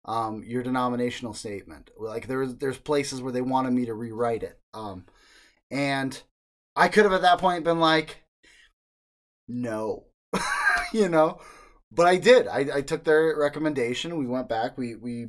Um, 0.06 0.42
your 0.46 0.62
denominational 0.62 1.34
statement. 1.34 1.90
Like 1.98 2.26
there's 2.26 2.56
there's 2.56 2.78
places 2.78 3.20
where 3.20 3.32
they 3.32 3.42
wanted 3.42 3.72
me 3.72 3.86
to 3.86 3.94
rewrite 3.94 4.42
it. 4.42 4.58
Um, 4.72 5.04
and 5.70 6.20
I 6.76 6.88
could 6.88 7.04
have 7.04 7.12
at 7.12 7.22
that 7.22 7.38
point 7.38 7.64
been 7.64 7.80
like, 7.80 8.22
no, 9.50 10.04
you 10.92 11.08
know. 11.08 11.40
But 11.92 12.06
I 12.06 12.16
did. 12.18 12.46
I, 12.46 12.66
I 12.76 12.80
took 12.82 13.04
their 13.04 13.36
recommendation. 13.36 14.16
We 14.16 14.26
went 14.26 14.48
back. 14.48 14.78
We 14.78 14.94
we 14.94 15.28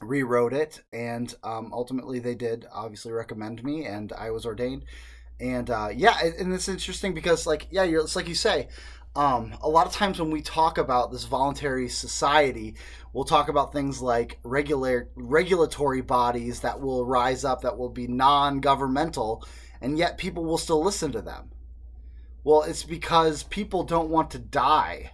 rewrote 0.00 0.52
it, 0.52 0.80
and 0.92 1.34
um, 1.42 1.70
ultimately 1.72 2.20
they 2.20 2.34
did 2.34 2.66
obviously 2.72 3.12
recommend 3.12 3.64
me, 3.64 3.84
and 3.84 4.12
I 4.12 4.30
was 4.30 4.46
ordained. 4.46 4.84
And 5.40 5.68
uh, 5.70 5.88
yeah, 5.94 6.16
and 6.38 6.52
it's 6.54 6.68
interesting 6.68 7.14
because 7.14 7.46
like 7.46 7.66
yeah, 7.70 7.82
you're 7.82 8.02
it's 8.02 8.16
like 8.16 8.28
you 8.28 8.34
say. 8.34 8.68
Um, 9.14 9.52
a 9.60 9.68
lot 9.68 9.86
of 9.86 9.92
times 9.92 10.18
when 10.18 10.30
we 10.30 10.40
talk 10.40 10.78
about 10.78 11.12
this 11.12 11.24
voluntary 11.24 11.90
society, 11.90 12.76
we'll 13.12 13.26
talk 13.26 13.50
about 13.50 13.70
things 13.70 14.00
like 14.00 14.38
regular 14.42 15.10
regulatory 15.16 16.00
bodies 16.00 16.60
that 16.60 16.80
will 16.80 17.04
rise 17.04 17.44
up 17.44 17.60
that 17.60 17.76
will 17.76 17.90
be 17.90 18.06
non-governmental, 18.06 19.44
and 19.82 19.98
yet 19.98 20.16
people 20.16 20.46
will 20.46 20.56
still 20.56 20.82
listen 20.82 21.12
to 21.12 21.20
them 21.20 21.50
well, 22.44 22.62
it's 22.62 22.84
because 22.84 23.44
people 23.44 23.84
don't 23.84 24.10
want 24.10 24.30
to 24.32 24.38
die. 24.38 25.12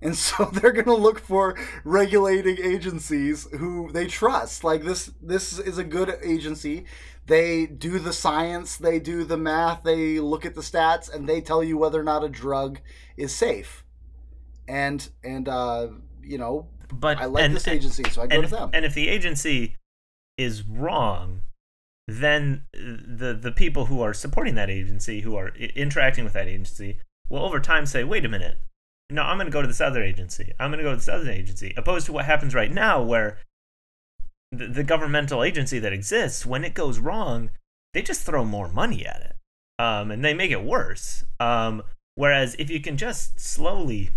And 0.00 0.16
so 0.16 0.44
they're 0.46 0.72
going 0.72 0.86
to 0.86 0.94
look 0.94 1.20
for 1.20 1.58
regulating 1.84 2.58
agencies 2.62 3.48
who 3.58 3.90
they 3.92 4.06
trust. 4.06 4.64
Like 4.64 4.84
this 4.84 5.10
this 5.22 5.58
is 5.58 5.78
a 5.78 5.84
good 5.84 6.16
agency. 6.22 6.84
They 7.26 7.66
do 7.66 7.98
the 7.98 8.12
science, 8.12 8.76
they 8.76 9.00
do 9.00 9.24
the 9.24 9.36
math, 9.36 9.82
they 9.82 10.20
look 10.20 10.46
at 10.46 10.54
the 10.54 10.60
stats 10.60 11.12
and 11.12 11.28
they 11.28 11.40
tell 11.40 11.64
you 11.64 11.76
whether 11.76 12.00
or 12.00 12.04
not 12.04 12.22
a 12.22 12.28
drug 12.28 12.80
is 13.16 13.34
safe. 13.34 13.84
And 14.68 15.08
and 15.24 15.48
uh 15.48 15.88
you 16.22 16.38
know, 16.38 16.68
but 16.92 17.18
I 17.18 17.26
like 17.26 17.44
and, 17.44 17.54
this 17.54 17.68
agency, 17.68 18.04
so 18.10 18.22
I 18.22 18.26
go 18.26 18.36
and 18.36 18.48
to 18.48 18.50
them. 18.50 18.70
And 18.72 18.84
if 18.84 18.94
the 18.94 19.08
agency 19.08 19.76
is 20.36 20.62
wrong, 20.62 21.42
then 22.08 22.62
the 22.72 23.36
the 23.40 23.52
people 23.52 23.86
who 23.86 24.00
are 24.00 24.14
supporting 24.14 24.54
that 24.54 24.70
agency, 24.70 25.20
who 25.20 25.36
are 25.36 25.48
interacting 25.56 26.24
with 26.24 26.34
that 26.34 26.48
agency, 26.48 27.00
will 27.28 27.44
over 27.44 27.58
time 27.60 27.86
say, 27.86 28.04
"Wait 28.04 28.24
a 28.24 28.28
minute, 28.28 28.58
no, 29.10 29.22
I'm 29.22 29.38
going 29.38 29.46
to 29.46 29.52
go 29.52 29.62
to 29.62 29.68
this 29.68 29.80
other 29.80 30.02
agency. 30.02 30.52
I'm 30.60 30.70
going 30.70 30.78
to 30.78 30.84
go 30.84 30.90
to 30.90 30.96
this 30.96 31.08
other 31.08 31.30
agency," 31.30 31.74
opposed 31.76 32.06
to 32.06 32.12
what 32.12 32.24
happens 32.24 32.54
right 32.54 32.70
now, 32.70 33.02
where 33.02 33.38
the, 34.52 34.68
the 34.68 34.84
governmental 34.84 35.42
agency 35.42 35.78
that 35.80 35.92
exists, 35.92 36.46
when 36.46 36.64
it 36.64 36.74
goes 36.74 36.98
wrong, 36.98 37.50
they 37.92 38.02
just 38.02 38.22
throw 38.22 38.44
more 38.44 38.68
money 38.68 39.04
at 39.04 39.22
it, 39.22 39.36
um, 39.82 40.10
and 40.10 40.24
they 40.24 40.34
make 40.34 40.52
it 40.52 40.62
worse. 40.62 41.24
Um, 41.40 41.82
whereas 42.14 42.54
if 42.58 42.70
you 42.70 42.80
can 42.80 42.96
just 42.96 43.40
slowly, 43.40 44.10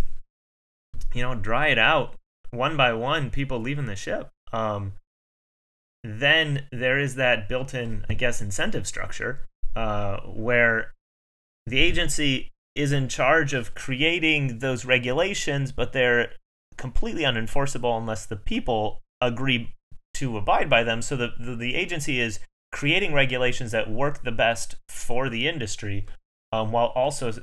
you 1.14 1.24
know, 1.24 1.34
dry 1.34 1.68
it 1.70 1.80
out 1.80 2.16
one 2.52 2.78
by 2.78 2.94
one, 2.94 3.30
people 3.30 3.60
leaving 3.60 3.86
the 3.86 3.96
ship. 3.96 4.30
Um, 4.52 4.94
then 6.04 6.68
there 6.72 6.98
is 6.98 7.16
that 7.16 7.50
built-in, 7.50 8.06
I 8.10 8.14
guess, 8.14 8.42
incentive 8.42 8.88
structure 8.88 9.48
uh, 9.76 10.20
where 10.22 10.94
the 11.66 11.80
agency 11.80 12.52
is 12.76 12.92
in 12.92 13.10
charge 13.10 13.54
of 13.54 13.76
creating 13.76 14.60
those 14.60 14.86
regulations, 14.86 15.72
but 15.72 15.92
they're 15.92 16.32
completely 16.78 17.24
unenforceable 17.24 17.98
unless 17.98 18.26
the 18.26 18.38
people 18.38 19.02
agree 19.20 19.76
to 20.14 20.38
abide 20.38 20.70
by 20.70 20.84
them. 20.84 21.02
So 21.02 21.16
the, 21.16 21.34
the, 21.40 21.56
the 21.56 21.76
agency 21.76 22.20
is 22.20 22.40
creating 22.72 23.14
regulations 23.14 23.72
that 23.72 23.92
work 23.92 24.24
the 24.24 24.32
best 24.32 24.76
for 24.88 25.30
the 25.30 25.48
industry, 25.48 26.06
um, 26.52 26.72
while 26.72 26.88
also 26.88 27.34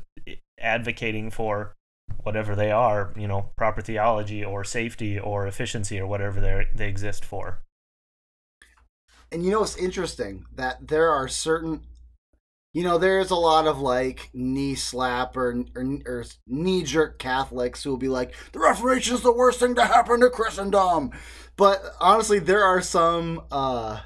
advocating 0.58 1.30
for 1.30 1.74
whatever 2.22 2.56
they 2.56 2.70
are, 2.70 3.12
you 3.16 3.28
know, 3.28 3.50
proper 3.56 3.82
theology 3.82 4.44
or 4.44 4.64
safety 4.64 5.18
or 5.18 5.46
efficiency 5.46 6.00
or 6.00 6.06
whatever 6.06 6.40
they 6.40 6.68
they 6.74 6.88
exist 6.88 7.24
for. 7.24 7.60
And 9.32 9.44
you 9.44 9.50
know 9.50 9.62
it's 9.62 9.76
interesting? 9.76 10.46
That 10.54 10.88
there 10.88 11.10
are 11.10 11.28
certain, 11.28 11.82
you 12.72 12.84
know, 12.84 12.98
there's 12.98 13.30
a 13.30 13.36
lot 13.36 13.66
of 13.66 13.80
like 13.80 14.30
knee 14.32 14.74
slap 14.74 15.36
or, 15.36 15.64
or, 15.74 15.98
or 16.06 16.24
knee 16.46 16.82
jerk 16.82 17.18
Catholics 17.18 17.82
who 17.82 17.90
will 17.90 17.96
be 17.96 18.08
like, 18.08 18.34
the 18.52 18.60
Reformation 18.60 19.14
is 19.14 19.22
the 19.22 19.32
worst 19.32 19.60
thing 19.60 19.74
to 19.74 19.84
happen 19.84 20.20
to 20.20 20.30
Christendom. 20.30 21.10
But 21.56 21.82
honestly, 22.00 22.38
there 22.38 22.62
are 22.62 22.80
some, 22.82 23.42
uh, 23.50 24.00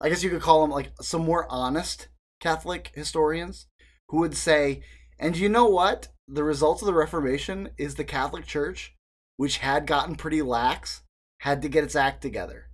I 0.00 0.08
guess 0.08 0.22
you 0.22 0.30
could 0.30 0.40
call 0.40 0.62
them 0.62 0.70
like 0.70 0.92
some 1.02 1.22
more 1.22 1.46
honest 1.50 2.08
Catholic 2.40 2.90
historians 2.94 3.66
who 4.08 4.20
would 4.20 4.36
say, 4.36 4.82
and 5.18 5.36
you 5.36 5.48
know 5.48 5.66
what? 5.66 6.08
The 6.26 6.44
result 6.44 6.80
of 6.80 6.86
the 6.86 6.94
Reformation 6.94 7.70
is 7.76 7.96
the 7.96 8.04
Catholic 8.04 8.46
Church, 8.46 8.94
which 9.36 9.58
had 9.58 9.86
gotten 9.86 10.14
pretty 10.14 10.40
lax, 10.40 11.02
had 11.40 11.60
to 11.62 11.68
get 11.68 11.84
its 11.84 11.96
act 11.96 12.22
together. 12.22 12.69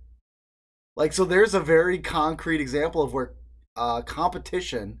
Like, 0.97 1.13
so 1.13 1.23
there's 1.23 1.53
a 1.53 1.59
very 1.59 1.99
concrete 1.99 2.59
example 2.59 3.03
of 3.03 3.13
where 3.13 3.35
uh, 3.75 4.01
competition 4.01 4.99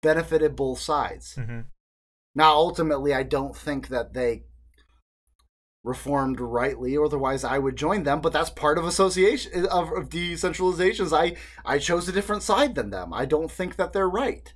benefited 0.00 0.54
both 0.54 0.78
sides. 0.78 1.34
Mm-hmm. 1.36 1.62
Now, 2.36 2.54
ultimately, 2.54 3.12
I 3.12 3.24
don't 3.24 3.54
think 3.54 3.88
that 3.88 4.14
they 4.14 4.44
reformed 5.82 6.38
rightly, 6.38 6.96
otherwise 6.96 7.42
I 7.42 7.58
would 7.58 7.74
join 7.74 8.04
them. 8.04 8.20
But 8.20 8.32
that's 8.32 8.50
part 8.50 8.78
of 8.78 8.84
association 8.84 9.66
of, 9.66 9.92
of 9.92 10.08
decentralizations. 10.08 11.12
I 11.12 11.36
I 11.64 11.78
chose 11.78 12.08
a 12.08 12.12
different 12.12 12.44
side 12.44 12.76
than 12.76 12.90
them. 12.90 13.12
I 13.12 13.24
don't 13.24 13.50
think 13.50 13.74
that 13.76 13.92
they're 13.92 14.08
right. 14.08 14.54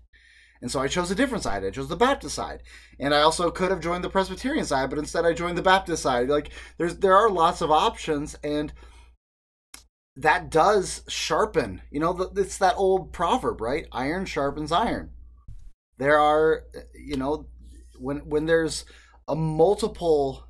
And 0.62 0.70
so 0.70 0.80
I 0.80 0.86
chose 0.86 1.10
a 1.10 1.16
different 1.16 1.42
side. 1.42 1.64
I 1.64 1.70
chose 1.70 1.88
the 1.88 1.96
Baptist 1.96 2.36
side. 2.36 2.62
And 2.98 3.12
I 3.12 3.22
also 3.22 3.50
could 3.50 3.70
have 3.70 3.80
joined 3.80 4.04
the 4.04 4.08
Presbyterian 4.08 4.64
side, 4.64 4.88
but 4.88 5.00
instead 5.00 5.26
I 5.26 5.32
joined 5.32 5.58
the 5.58 5.62
Baptist 5.62 6.02
side. 6.02 6.28
Like 6.28 6.50
there's 6.78 6.96
there 6.98 7.16
are 7.16 7.28
lots 7.28 7.60
of 7.60 7.72
options 7.72 8.36
and 8.44 8.72
that 10.16 10.50
does 10.50 11.02
sharpen. 11.08 11.82
You 11.90 12.00
know, 12.00 12.30
it's 12.36 12.58
that 12.58 12.76
old 12.76 13.12
proverb, 13.12 13.60
right? 13.60 13.86
Iron 13.92 14.24
sharpens 14.24 14.72
iron. 14.72 15.10
There 15.98 16.18
are, 16.18 16.64
you 16.94 17.16
know, 17.16 17.46
when 17.98 18.18
when 18.28 18.46
there's 18.46 18.84
a 19.28 19.34
multiple 19.34 20.48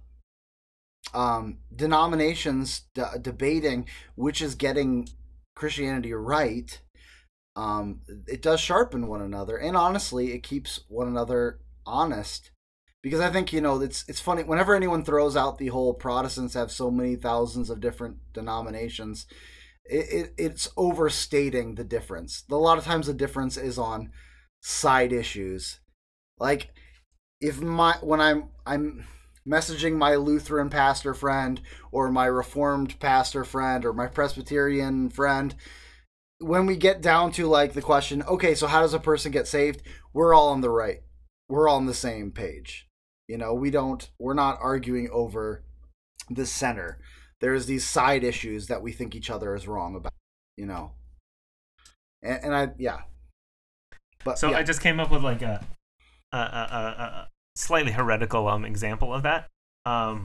um, 1.14 1.58
denominations 1.74 2.82
d- 2.94 3.02
debating 3.20 3.88
which 4.16 4.42
is 4.42 4.54
getting 4.54 5.08
Christianity 5.54 6.12
right, 6.12 6.80
um, 7.54 8.00
it 8.26 8.42
does 8.42 8.60
sharpen 8.60 9.06
one 9.06 9.22
another, 9.22 9.56
and 9.56 9.76
honestly, 9.76 10.32
it 10.32 10.42
keeps 10.42 10.80
one 10.88 11.08
another 11.08 11.60
honest 11.86 12.50
because 13.02 13.20
I 13.20 13.30
think 13.30 13.52
you 13.52 13.60
know 13.60 13.80
it's 13.80 14.04
it's 14.08 14.20
funny 14.20 14.42
whenever 14.42 14.74
anyone 14.74 15.04
throws 15.04 15.36
out 15.36 15.58
the 15.58 15.68
whole 15.68 15.94
Protestants 15.94 16.54
have 16.54 16.72
so 16.72 16.90
many 16.90 17.14
thousands 17.14 17.70
of 17.70 17.80
different 17.80 18.16
denominations, 18.32 19.26
it, 19.88 20.06
it 20.10 20.34
it's 20.36 20.68
overstating 20.76 21.74
the 21.74 21.84
difference. 21.84 22.44
A 22.50 22.56
lot 22.56 22.78
of 22.78 22.84
times 22.84 23.06
the 23.06 23.14
difference 23.14 23.56
is 23.56 23.78
on 23.78 24.10
side 24.60 25.12
issues, 25.12 25.80
like 26.38 26.70
if 27.40 27.60
my 27.60 27.94
when 28.00 28.20
I'm 28.20 28.50
I'm 28.66 29.04
messaging 29.46 29.96
my 29.96 30.16
Lutheran 30.16 30.70
pastor 30.70 31.14
friend 31.14 31.60
or 31.92 32.10
my 32.10 32.26
Reformed 32.26 32.98
pastor 32.98 33.44
friend 33.44 33.84
or 33.84 33.92
my 33.92 34.06
Presbyterian 34.06 35.10
friend. 35.10 35.54
When 36.38 36.66
we 36.66 36.76
get 36.76 37.00
down 37.00 37.32
to 37.32 37.46
like 37.46 37.72
the 37.72 37.80
question, 37.80 38.22
okay, 38.24 38.54
so 38.54 38.66
how 38.66 38.82
does 38.82 38.92
a 38.92 38.98
person 38.98 39.32
get 39.32 39.48
saved? 39.48 39.80
We're 40.12 40.34
all 40.34 40.50
on 40.50 40.60
the 40.60 40.68
right. 40.68 40.98
We're 41.48 41.66
all 41.66 41.78
on 41.78 41.86
the 41.86 41.94
same 41.94 42.30
page 42.30 42.86
you 43.28 43.36
know, 43.36 43.54
we 43.54 43.70
don't 43.70 44.08
we're 44.18 44.34
not 44.34 44.58
arguing 44.60 45.08
over 45.12 45.64
the 46.30 46.46
center. 46.46 46.98
There's 47.40 47.66
these 47.66 47.86
side 47.86 48.24
issues 48.24 48.68
that 48.68 48.82
we 48.82 48.92
think 48.92 49.14
each 49.14 49.30
other 49.30 49.54
is 49.54 49.68
wrong 49.68 49.94
about, 49.94 50.12
you 50.56 50.66
know. 50.66 50.92
And, 52.22 52.44
and 52.44 52.54
I 52.54 52.68
yeah. 52.78 53.00
But 54.24 54.38
so 54.38 54.50
yeah. 54.50 54.58
I 54.58 54.62
just 54.62 54.80
came 54.80 54.98
up 54.98 55.10
with 55.10 55.22
like 55.22 55.42
a 55.42 55.64
a, 56.32 56.36
a, 56.36 56.40
a 56.40 57.28
slightly 57.54 57.92
heretical 57.92 58.48
um 58.48 58.64
example 58.64 59.12
of 59.12 59.22
that. 59.24 59.48
Um 59.84 60.24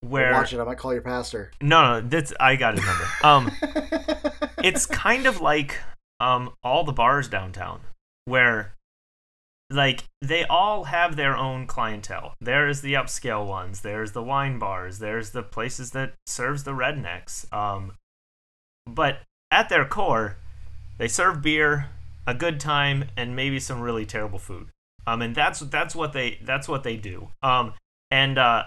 where 0.00 0.32
watch 0.32 0.52
it, 0.52 0.60
I 0.60 0.64
might 0.64 0.78
call 0.78 0.92
your 0.92 1.02
pastor. 1.02 1.52
No, 1.60 2.00
no, 2.00 2.08
that's 2.08 2.32
I 2.40 2.56
got 2.56 2.76
his 2.76 2.84
number. 2.84 3.04
Um 3.22 3.50
it's 4.64 4.86
kind 4.86 5.26
of 5.26 5.40
like 5.40 5.78
um 6.18 6.52
all 6.62 6.84
the 6.84 6.92
bars 6.92 7.28
downtown 7.28 7.80
where 8.24 8.74
like 9.70 10.04
they 10.20 10.44
all 10.44 10.84
have 10.84 11.16
their 11.16 11.36
own 11.36 11.66
clientele. 11.66 12.34
There's 12.40 12.80
the 12.80 12.94
upscale 12.94 13.46
ones. 13.46 13.80
There's 13.80 14.12
the 14.12 14.22
wine 14.22 14.58
bars. 14.58 14.98
There's 14.98 15.30
the 15.30 15.42
places 15.42 15.92
that 15.92 16.14
serves 16.26 16.64
the 16.64 16.72
rednecks. 16.72 17.50
Um, 17.52 17.92
but 18.86 19.20
at 19.50 19.68
their 19.68 19.84
core, 19.84 20.36
they 20.98 21.08
serve 21.08 21.40
beer, 21.40 21.86
a 22.26 22.34
good 22.34 22.58
time, 22.58 23.04
and 23.16 23.36
maybe 23.36 23.60
some 23.60 23.80
really 23.80 24.04
terrible 24.04 24.38
food. 24.38 24.68
Um, 25.06 25.22
and 25.22 25.34
that's 25.34 25.60
that's 25.60 25.94
what 25.94 26.12
they 26.12 26.38
that's 26.42 26.68
what 26.68 26.82
they 26.82 26.96
do. 26.96 27.28
Um, 27.42 27.74
and 28.10 28.38
uh, 28.38 28.64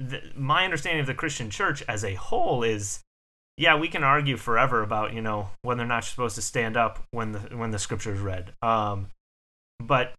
the, 0.00 0.20
my 0.34 0.64
understanding 0.64 1.00
of 1.00 1.06
the 1.06 1.14
Christian 1.14 1.50
church 1.50 1.82
as 1.88 2.04
a 2.04 2.14
whole 2.14 2.62
is, 2.62 3.00
yeah, 3.56 3.78
we 3.78 3.88
can 3.88 4.02
argue 4.02 4.36
forever 4.36 4.82
about 4.82 5.12
you 5.14 5.22
know 5.22 5.50
whether 5.62 5.82
or 5.82 5.86
not 5.86 6.04
supposed 6.04 6.34
to 6.34 6.42
stand 6.42 6.76
up 6.76 7.04
when 7.12 7.32
the 7.32 7.38
when 7.56 7.70
the 7.70 7.78
scripture 7.78 8.12
is 8.12 8.20
read. 8.20 8.52
Um, 8.60 9.06
but 9.80 10.14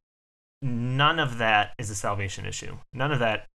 none 0.61 1.19
of 1.19 1.37
that 1.37 1.73
is 1.77 1.89
a 1.89 1.95
salvation 1.95 2.45
issue. 2.45 2.77
None 2.93 3.11
of 3.11 3.19
that 3.19 3.47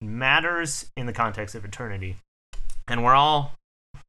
matters 0.00 0.90
in 0.96 1.06
the 1.06 1.12
context 1.12 1.54
of 1.54 1.64
eternity. 1.64 2.16
And 2.88 3.04
we're 3.04 3.14
all 3.14 3.52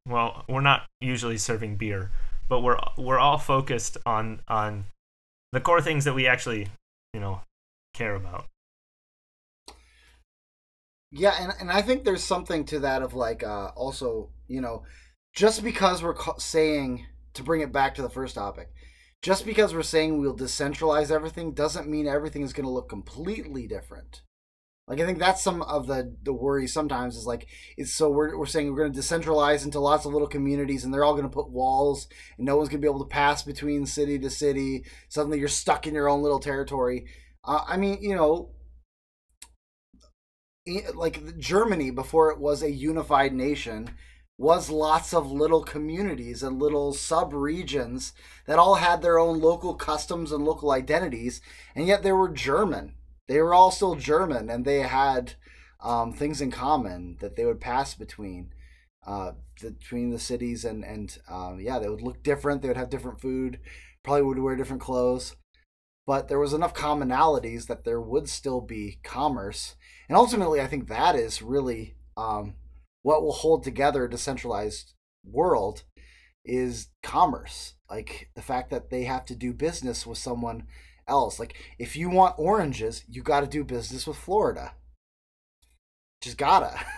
well, 0.06 0.44
we're 0.48 0.60
not 0.60 0.86
usually 1.00 1.38
serving 1.38 1.76
beer, 1.76 2.10
but 2.48 2.60
we're 2.60 2.78
we're 2.96 3.18
all 3.18 3.38
focused 3.38 3.96
on 4.06 4.40
on 4.48 4.86
the 5.52 5.60
core 5.60 5.80
things 5.80 6.04
that 6.04 6.14
we 6.14 6.26
actually, 6.26 6.68
you 7.12 7.20
know, 7.20 7.40
care 7.94 8.14
about. 8.14 8.46
Yeah, 11.12 11.34
and 11.38 11.52
and 11.60 11.70
I 11.70 11.82
think 11.82 12.04
there's 12.04 12.24
something 12.24 12.64
to 12.66 12.80
that 12.80 13.02
of 13.02 13.14
like 13.14 13.42
uh 13.42 13.68
also, 13.76 14.30
you 14.48 14.60
know, 14.60 14.84
just 15.34 15.62
because 15.62 16.02
we're 16.02 16.16
saying 16.38 17.06
to 17.34 17.42
bring 17.42 17.60
it 17.60 17.72
back 17.72 17.94
to 17.94 18.02
the 18.02 18.10
first 18.10 18.34
topic, 18.34 18.70
just 19.22 19.44
because 19.44 19.74
we're 19.74 19.82
saying 19.82 20.18
we'll 20.18 20.36
decentralize 20.36 21.10
everything 21.10 21.52
doesn't 21.52 21.88
mean 21.88 22.06
everything 22.06 22.42
is 22.42 22.52
going 22.52 22.64
to 22.66 22.70
look 22.70 22.88
completely 22.88 23.66
different. 23.66 24.22
Like 24.88 25.00
I 25.00 25.06
think 25.06 25.18
that's 25.18 25.42
some 25.42 25.62
of 25.62 25.88
the 25.88 26.16
the 26.22 26.32
worry 26.32 26.68
sometimes 26.68 27.16
is 27.16 27.26
like 27.26 27.48
it's 27.76 27.92
so 27.92 28.08
we're 28.08 28.38
we're 28.38 28.46
saying 28.46 28.70
we're 28.70 28.82
going 28.82 28.92
to 28.92 28.98
decentralize 29.00 29.64
into 29.64 29.80
lots 29.80 30.04
of 30.04 30.12
little 30.12 30.28
communities 30.28 30.84
and 30.84 30.94
they're 30.94 31.02
all 31.02 31.14
going 31.14 31.28
to 31.28 31.28
put 31.28 31.50
walls 31.50 32.06
and 32.38 32.46
no 32.46 32.56
one's 32.56 32.68
going 32.68 32.80
to 32.80 32.86
be 32.86 32.88
able 32.88 33.04
to 33.04 33.10
pass 33.10 33.42
between 33.42 33.84
city 33.84 34.16
to 34.20 34.30
city. 34.30 34.84
Suddenly 35.08 35.40
you're 35.40 35.48
stuck 35.48 35.88
in 35.88 35.94
your 35.94 36.08
own 36.08 36.22
little 36.22 36.38
territory. 36.38 37.06
Uh, 37.44 37.64
I 37.66 37.76
mean, 37.76 37.98
you 38.00 38.14
know, 38.14 38.50
like 40.94 41.36
Germany 41.38 41.90
before 41.90 42.30
it 42.30 42.38
was 42.38 42.62
a 42.62 42.70
unified 42.70 43.32
nation 43.32 43.90
was 44.38 44.68
lots 44.68 45.14
of 45.14 45.30
little 45.30 45.62
communities 45.62 46.42
and 46.42 46.58
little 46.58 46.92
sub 46.92 47.32
regions 47.32 48.12
that 48.46 48.58
all 48.58 48.74
had 48.74 49.00
their 49.00 49.18
own 49.18 49.40
local 49.40 49.74
customs 49.74 50.30
and 50.30 50.44
local 50.44 50.70
identities, 50.70 51.40
and 51.74 51.86
yet 51.86 52.02
they 52.02 52.12
were 52.12 52.28
German. 52.28 52.94
They 53.28 53.40
were 53.40 53.54
all 53.54 53.70
still 53.70 53.94
German, 53.94 54.50
and 54.50 54.64
they 54.64 54.80
had 54.80 55.34
um, 55.82 56.12
things 56.12 56.40
in 56.40 56.50
common 56.50 57.16
that 57.20 57.36
they 57.36 57.44
would 57.44 57.60
pass 57.60 57.94
between. 57.94 58.52
Uh, 59.06 59.32
between 59.62 60.10
the 60.10 60.18
cities 60.18 60.64
and 60.64 60.84
and 60.84 61.18
um, 61.30 61.60
yeah, 61.60 61.78
they 61.78 61.88
would 61.88 62.02
look 62.02 62.24
different. 62.24 62.60
They 62.60 62.68
would 62.68 62.76
have 62.76 62.90
different 62.90 63.20
food, 63.20 63.60
probably 64.02 64.22
would 64.22 64.40
wear 64.40 64.56
different 64.56 64.82
clothes, 64.82 65.36
but 66.06 66.28
there 66.28 66.40
was 66.40 66.52
enough 66.52 66.74
commonalities 66.74 67.68
that 67.68 67.84
there 67.84 68.00
would 68.00 68.28
still 68.28 68.60
be 68.60 68.98
commerce. 69.04 69.76
And 70.08 70.16
ultimately, 70.16 70.60
I 70.60 70.66
think 70.66 70.88
that 70.88 71.14
is 71.14 71.40
really 71.40 71.94
um, 72.16 72.54
what 73.06 73.22
will 73.22 73.30
hold 73.30 73.62
together 73.62 74.04
a 74.04 74.10
decentralized 74.10 74.94
world 75.24 75.84
is 76.44 76.88
commerce. 77.04 77.74
Like 77.88 78.30
the 78.34 78.42
fact 78.42 78.68
that 78.70 78.90
they 78.90 79.04
have 79.04 79.24
to 79.26 79.36
do 79.36 79.52
business 79.52 80.04
with 80.04 80.18
someone 80.18 80.64
else. 81.06 81.38
Like 81.38 81.54
if 81.78 81.94
you 81.94 82.10
want 82.10 82.36
oranges 82.36 83.04
you 83.08 83.22
got 83.22 83.42
to 83.42 83.46
do 83.46 83.62
business 83.62 84.08
with 84.08 84.16
florida. 84.16 84.72
Just 86.20 86.36
gotta. 86.36 86.80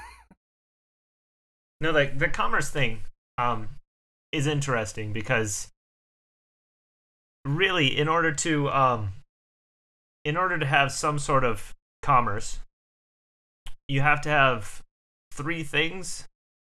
No 1.80 1.92
like 1.92 2.18
the 2.18 2.28
commerce 2.28 2.70
thing 2.70 3.02
um 3.36 3.68
is 4.32 4.48
interesting 4.48 5.12
because 5.12 5.68
really 7.44 7.86
in 7.86 8.08
order 8.08 8.32
to 8.32 8.68
um 8.70 9.12
in 10.24 10.36
order 10.36 10.58
to 10.58 10.66
have 10.66 10.90
some 10.90 11.20
sort 11.20 11.44
of 11.44 11.76
commerce 12.02 12.58
you 13.86 14.00
have 14.00 14.20
to 14.22 14.28
have 14.28 14.82
three 15.38 15.62
things 15.62 16.28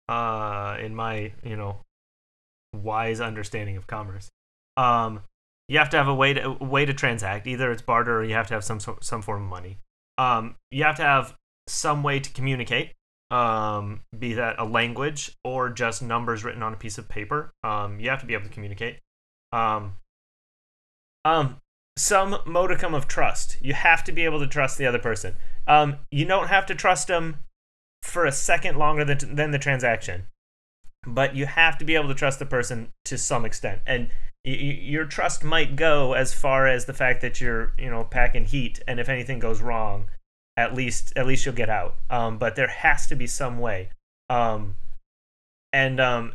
uh, 0.09 0.77
in 0.79 0.93
my 0.93 1.31
you 1.43 1.55
know 1.55 1.81
wise 2.73 3.19
understanding 3.21 3.77
of 3.77 3.87
commerce. 3.87 4.29
Um, 4.75 5.21
you 5.67 5.79
have 5.79 5.89
to 5.89 5.97
have 5.97 6.07
a 6.07 6.13
way 6.13 6.33
to 6.33 6.57
a 6.61 6.63
way 6.63 6.85
to 6.85 6.93
transact. 6.93 7.47
Either 7.47 7.71
it's 7.71 7.81
barter 7.81 8.19
or 8.19 8.23
you 8.23 8.35
have 8.35 8.47
to 8.47 8.53
have 8.53 8.63
some 8.63 8.79
some 9.01 9.21
form 9.21 9.43
of 9.43 9.49
money. 9.49 9.77
Um, 10.17 10.55
you 10.69 10.83
have 10.83 10.97
to 10.97 11.03
have 11.03 11.35
some 11.67 12.03
way 12.03 12.19
to 12.19 12.29
communicate, 12.31 12.93
um, 13.31 14.01
be 14.17 14.33
that 14.33 14.59
a 14.59 14.65
language 14.65 15.35
or 15.43 15.69
just 15.69 16.01
numbers 16.01 16.43
written 16.43 16.63
on 16.63 16.73
a 16.73 16.77
piece 16.77 16.97
of 16.97 17.09
paper. 17.09 17.51
Um, 17.63 17.99
you 17.99 18.09
have 18.09 18.19
to 18.21 18.25
be 18.25 18.33
able 18.33 18.45
to 18.45 18.49
communicate. 18.49 18.99
Um, 19.51 19.95
um, 21.25 21.57
some 21.97 22.37
modicum 22.45 22.93
of 22.93 23.07
trust. 23.07 23.57
You 23.61 23.73
have 23.73 24.03
to 24.05 24.11
be 24.11 24.23
able 24.23 24.39
to 24.39 24.47
trust 24.47 24.77
the 24.77 24.85
other 24.85 24.99
person. 24.99 25.35
Um, 25.67 25.97
you 26.11 26.25
don't 26.25 26.47
have 26.47 26.65
to 26.67 26.75
trust 26.75 27.07
them 27.07 27.39
for 28.17 28.25
a 28.25 28.31
second 28.31 28.79
longer 28.79 29.05
than, 29.05 29.35
than 29.35 29.51
the 29.51 29.59
transaction. 29.59 30.25
But 31.05 31.35
you 31.35 31.45
have 31.45 31.77
to 31.77 31.85
be 31.85 31.93
able 31.93 32.07
to 32.07 32.15
trust 32.15 32.39
the 32.39 32.47
person 32.47 32.91
to 33.05 33.15
some 33.15 33.45
extent. 33.45 33.81
And 33.85 34.09
y- 34.43 34.53
your 34.53 35.05
trust 35.05 35.43
might 35.43 35.75
go 35.75 36.13
as 36.13 36.33
far 36.33 36.65
as 36.65 36.85
the 36.85 36.95
fact 36.95 37.21
that 37.21 37.39
you're, 37.39 37.73
you 37.77 37.91
know, 37.91 38.03
packing 38.03 38.45
heat 38.45 38.81
and 38.87 38.99
if 38.99 39.07
anything 39.07 39.37
goes 39.37 39.61
wrong, 39.61 40.09
at 40.57 40.73
least 40.73 41.13
at 41.15 41.27
least 41.27 41.45
you'll 41.45 41.53
get 41.53 41.69
out. 41.69 41.97
Um, 42.09 42.39
but 42.39 42.55
there 42.55 42.69
has 42.69 43.05
to 43.05 43.15
be 43.15 43.27
some 43.27 43.59
way. 43.59 43.91
Um, 44.31 44.77
and 45.71 45.99
um, 45.99 46.33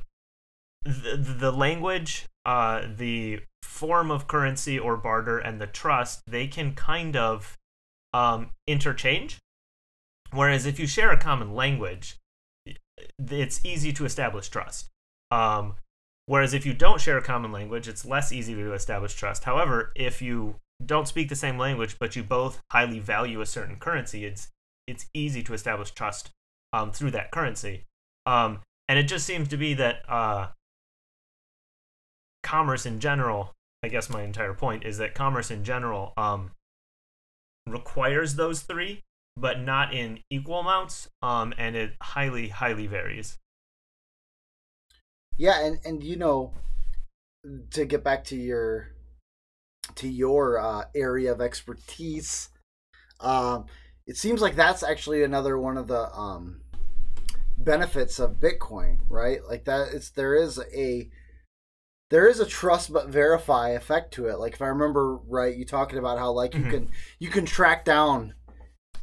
the, 0.84 1.16
the 1.16 1.50
language, 1.50 2.26
uh, 2.46 2.82
the 2.96 3.40
form 3.60 4.12
of 4.12 4.28
currency 4.28 4.78
or 4.78 4.96
barter, 4.96 5.36
and 5.36 5.60
the 5.60 5.66
trust, 5.66 6.22
they 6.28 6.46
can 6.46 6.74
kind 6.76 7.16
of 7.16 7.58
um, 8.14 8.50
interchange. 8.68 9.40
Whereas 10.32 10.66
if 10.66 10.78
you 10.78 10.86
share 10.86 11.12
a 11.12 11.18
common 11.18 11.54
language, 11.54 12.16
it's 13.18 13.64
easy 13.64 13.92
to 13.92 14.04
establish 14.04 14.48
trust. 14.48 14.88
Um, 15.30 15.74
whereas 16.26 16.54
if 16.54 16.64
you 16.64 16.72
don't 16.72 17.00
share 17.00 17.18
a 17.18 17.22
common 17.22 17.52
language, 17.52 17.86
it's 17.86 18.04
less 18.04 18.32
easy 18.32 18.54
to 18.54 18.72
establish 18.72 19.14
trust. 19.14 19.44
However, 19.44 19.92
if 19.94 20.22
you 20.22 20.56
don't 20.84 21.06
speak 21.06 21.28
the 21.28 21.36
same 21.36 21.58
language, 21.58 21.96
but 21.98 22.16
you 22.16 22.22
both 22.22 22.60
highly 22.70 22.98
value 22.98 23.40
a 23.40 23.46
certain 23.46 23.76
currency, 23.76 24.24
it's 24.24 24.48
it's 24.86 25.06
easy 25.14 25.42
to 25.44 25.54
establish 25.54 25.92
trust 25.92 26.30
um, 26.72 26.90
through 26.92 27.12
that 27.12 27.30
currency. 27.30 27.84
Um, 28.26 28.60
and 28.88 28.98
it 28.98 29.04
just 29.04 29.26
seems 29.26 29.48
to 29.48 29.56
be 29.56 29.74
that 29.74 30.02
uh, 30.08 30.48
commerce 32.42 32.84
in 32.84 32.98
general, 32.98 33.52
I 33.82 33.88
guess 33.88 34.10
my 34.10 34.22
entire 34.22 34.54
point 34.54 34.84
is 34.84 34.98
that 34.98 35.14
commerce 35.14 35.50
in 35.50 35.62
general 35.62 36.12
um, 36.16 36.50
requires 37.68 38.34
those 38.34 38.62
three 38.62 39.02
but 39.36 39.60
not 39.60 39.94
in 39.94 40.20
equal 40.30 40.60
amounts. 40.60 41.08
Um, 41.22 41.54
and 41.58 41.76
it 41.76 41.94
highly, 42.02 42.48
highly 42.48 42.86
varies. 42.86 43.38
Yeah, 45.38 45.64
and 45.64 45.78
and 45.84 46.02
you 46.02 46.16
know, 46.16 46.52
to 47.70 47.84
get 47.84 48.04
back 48.04 48.24
to 48.24 48.36
your 48.36 48.90
to 49.96 50.08
your 50.08 50.58
uh, 50.58 50.84
area 50.94 51.32
of 51.32 51.40
expertise, 51.40 52.50
um, 53.20 53.66
it 54.06 54.16
seems 54.16 54.40
like 54.40 54.56
that's 54.56 54.82
actually 54.82 55.22
another 55.22 55.58
one 55.58 55.76
of 55.76 55.88
the 55.88 56.12
um, 56.14 56.62
benefits 57.58 58.18
of 58.18 58.40
Bitcoin, 58.40 58.98
right? 59.08 59.40
Like 59.48 59.64
that, 59.64 59.92
it's 59.92 60.10
there 60.10 60.34
is 60.34 60.60
a 60.74 61.10
there 62.10 62.28
is 62.28 62.40
a 62.40 62.46
trust 62.46 62.92
but 62.92 63.08
verify 63.08 63.70
effect 63.70 64.12
to 64.14 64.26
it. 64.26 64.38
Like 64.38 64.54
if 64.54 64.62
I 64.62 64.66
remember 64.68 65.16
right, 65.16 65.56
you 65.56 65.64
talking 65.64 65.98
about 65.98 66.18
how 66.18 66.32
like 66.32 66.52
Mhm. 66.52 66.64
you 66.64 66.70
can 66.70 66.90
you 67.18 67.30
can 67.30 67.46
track 67.46 67.84
down 67.84 68.34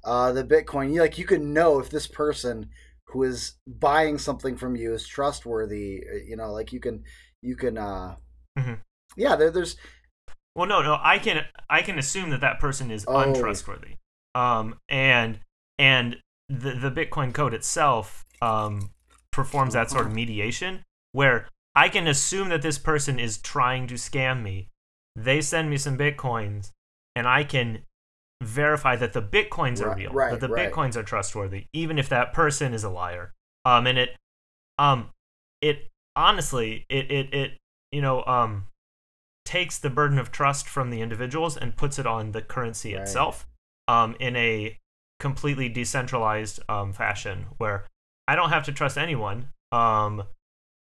uh, 0.03 0.31
the 0.31 0.43
Bitcoin. 0.43 0.93
You 0.93 1.01
like 1.01 1.17
you 1.17 1.25
can 1.25 1.53
know 1.53 1.79
if 1.79 1.89
this 1.89 2.07
person 2.07 2.69
who 3.07 3.23
is 3.23 3.53
buying 3.67 4.17
something 4.17 4.55
from 4.57 4.75
you 4.75 4.93
is 4.93 5.07
trustworthy. 5.07 6.03
uh, 6.11 6.15
You 6.27 6.35
know, 6.35 6.51
like 6.51 6.71
you 6.73 6.79
can 6.79 7.03
you 7.41 7.55
can 7.55 7.77
uh, 7.77 8.15
Mhm. 8.57 8.81
yeah. 9.15 9.35
There, 9.35 9.51
there's 9.51 9.77
Well, 10.55 10.67
no, 10.67 10.81
no, 10.81 10.97
I 11.01 11.19
can 11.19 11.45
I 11.69 11.81
can 11.81 11.97
assume 11.97 12.29
that 12.31 12.41
that 12.41 12.59
person 12.59 12.91
is 12.91 13.05
Oh. 13.07 13.19
untrustworthy. 13.19 13.95
Um, 14.35 14.79
and 14.89 15.39
and 15.77 16.17
the 16.49 16.71
the 16.71 16.91
Bitcoin 16.91 17.33
code 17.33 17.53
itself 17.53 18.25
um 18.41 18.89
performs 19.31 19.73
that 19.73 19.89
sort 19.91 20.05
of 20.05 20.13
mediation 20.13 20.83
where 21.11 21.47
I 21.75 21.87
can 21.89 22.07
assume 22.07 22.49
that 22.49 22.61
this 22.61 22.77
person 22.77 23.19
is 23.19 23.37
trying 23.37 23.87
to 23.87 23.95
scam 23.95 24.41
me. 24.41 24.69
They 25.15 25.41
send 25.41 25.69
me 25.69 25.77
some 25.77 25.97
bitcoins, 25.97 26.71
and 27.15 27.27
I 27.27 27.43
can 27.43 27.83
verify 28.41 28.95
that 28.95 29.13
the 29.13 29.21
bitcoins 29.21 29.81
are 29.81 29.89
Right, 29.89 29.97
real, 29.97 30.11
right, 30.11 30.31
that 30.31 30.39
the 30.39 30.47
right. 30.47 30.71
bitcoins 30.71 30.95
are 30.95 31.03
trustworthy, 31.03 31.65
even 31.73 31.97
if 31.99 32.09
that 32.09 32.33
person 32.33 32.73
is 32.73 32.83
a 32.83 32.89
liar. 32.89 33.33
Um, 33.65 33.85
and 33.87 33.97
it, 33.97 34.15
um, 34.77 35.09
it 35.61 35.89
honestly, 36.15 36.85
it 36.89 37.11
it 37.11 37.33
it 37.33 37.51
you 37.91 38.01
know 38.01 38.23
um 38.25 38.67
takes 39.45 39.79
the 39.79 39.89
burden 39.89 40.19
of 40.19 40.31
trust 40.31 40.67
from 40.67 40.91
the 40.91 41.01
individuals 41.01 41.57
and 41.57 41.75
puts 41.75 41.97
it 41.97 42.05
on 42.05 42.33
the 42.33 42.41
currency 42.41 42.93
itself 42.93 43.47
um, 43.87 44.15
in 44.19 44.35
a 44.35 44.77
completely 45.19 45.67
decentralized 45.67 46.59
um, 46.69 46.93
fashion 46.93 47.47
where 47.57 47.85
I 48.27 48.35
don't 48.35 48.49
have 48.49 48.63
to 48.65 48.71
trust 48.71 48.95
anyone 48.95 49.49
um, 49.71 50.23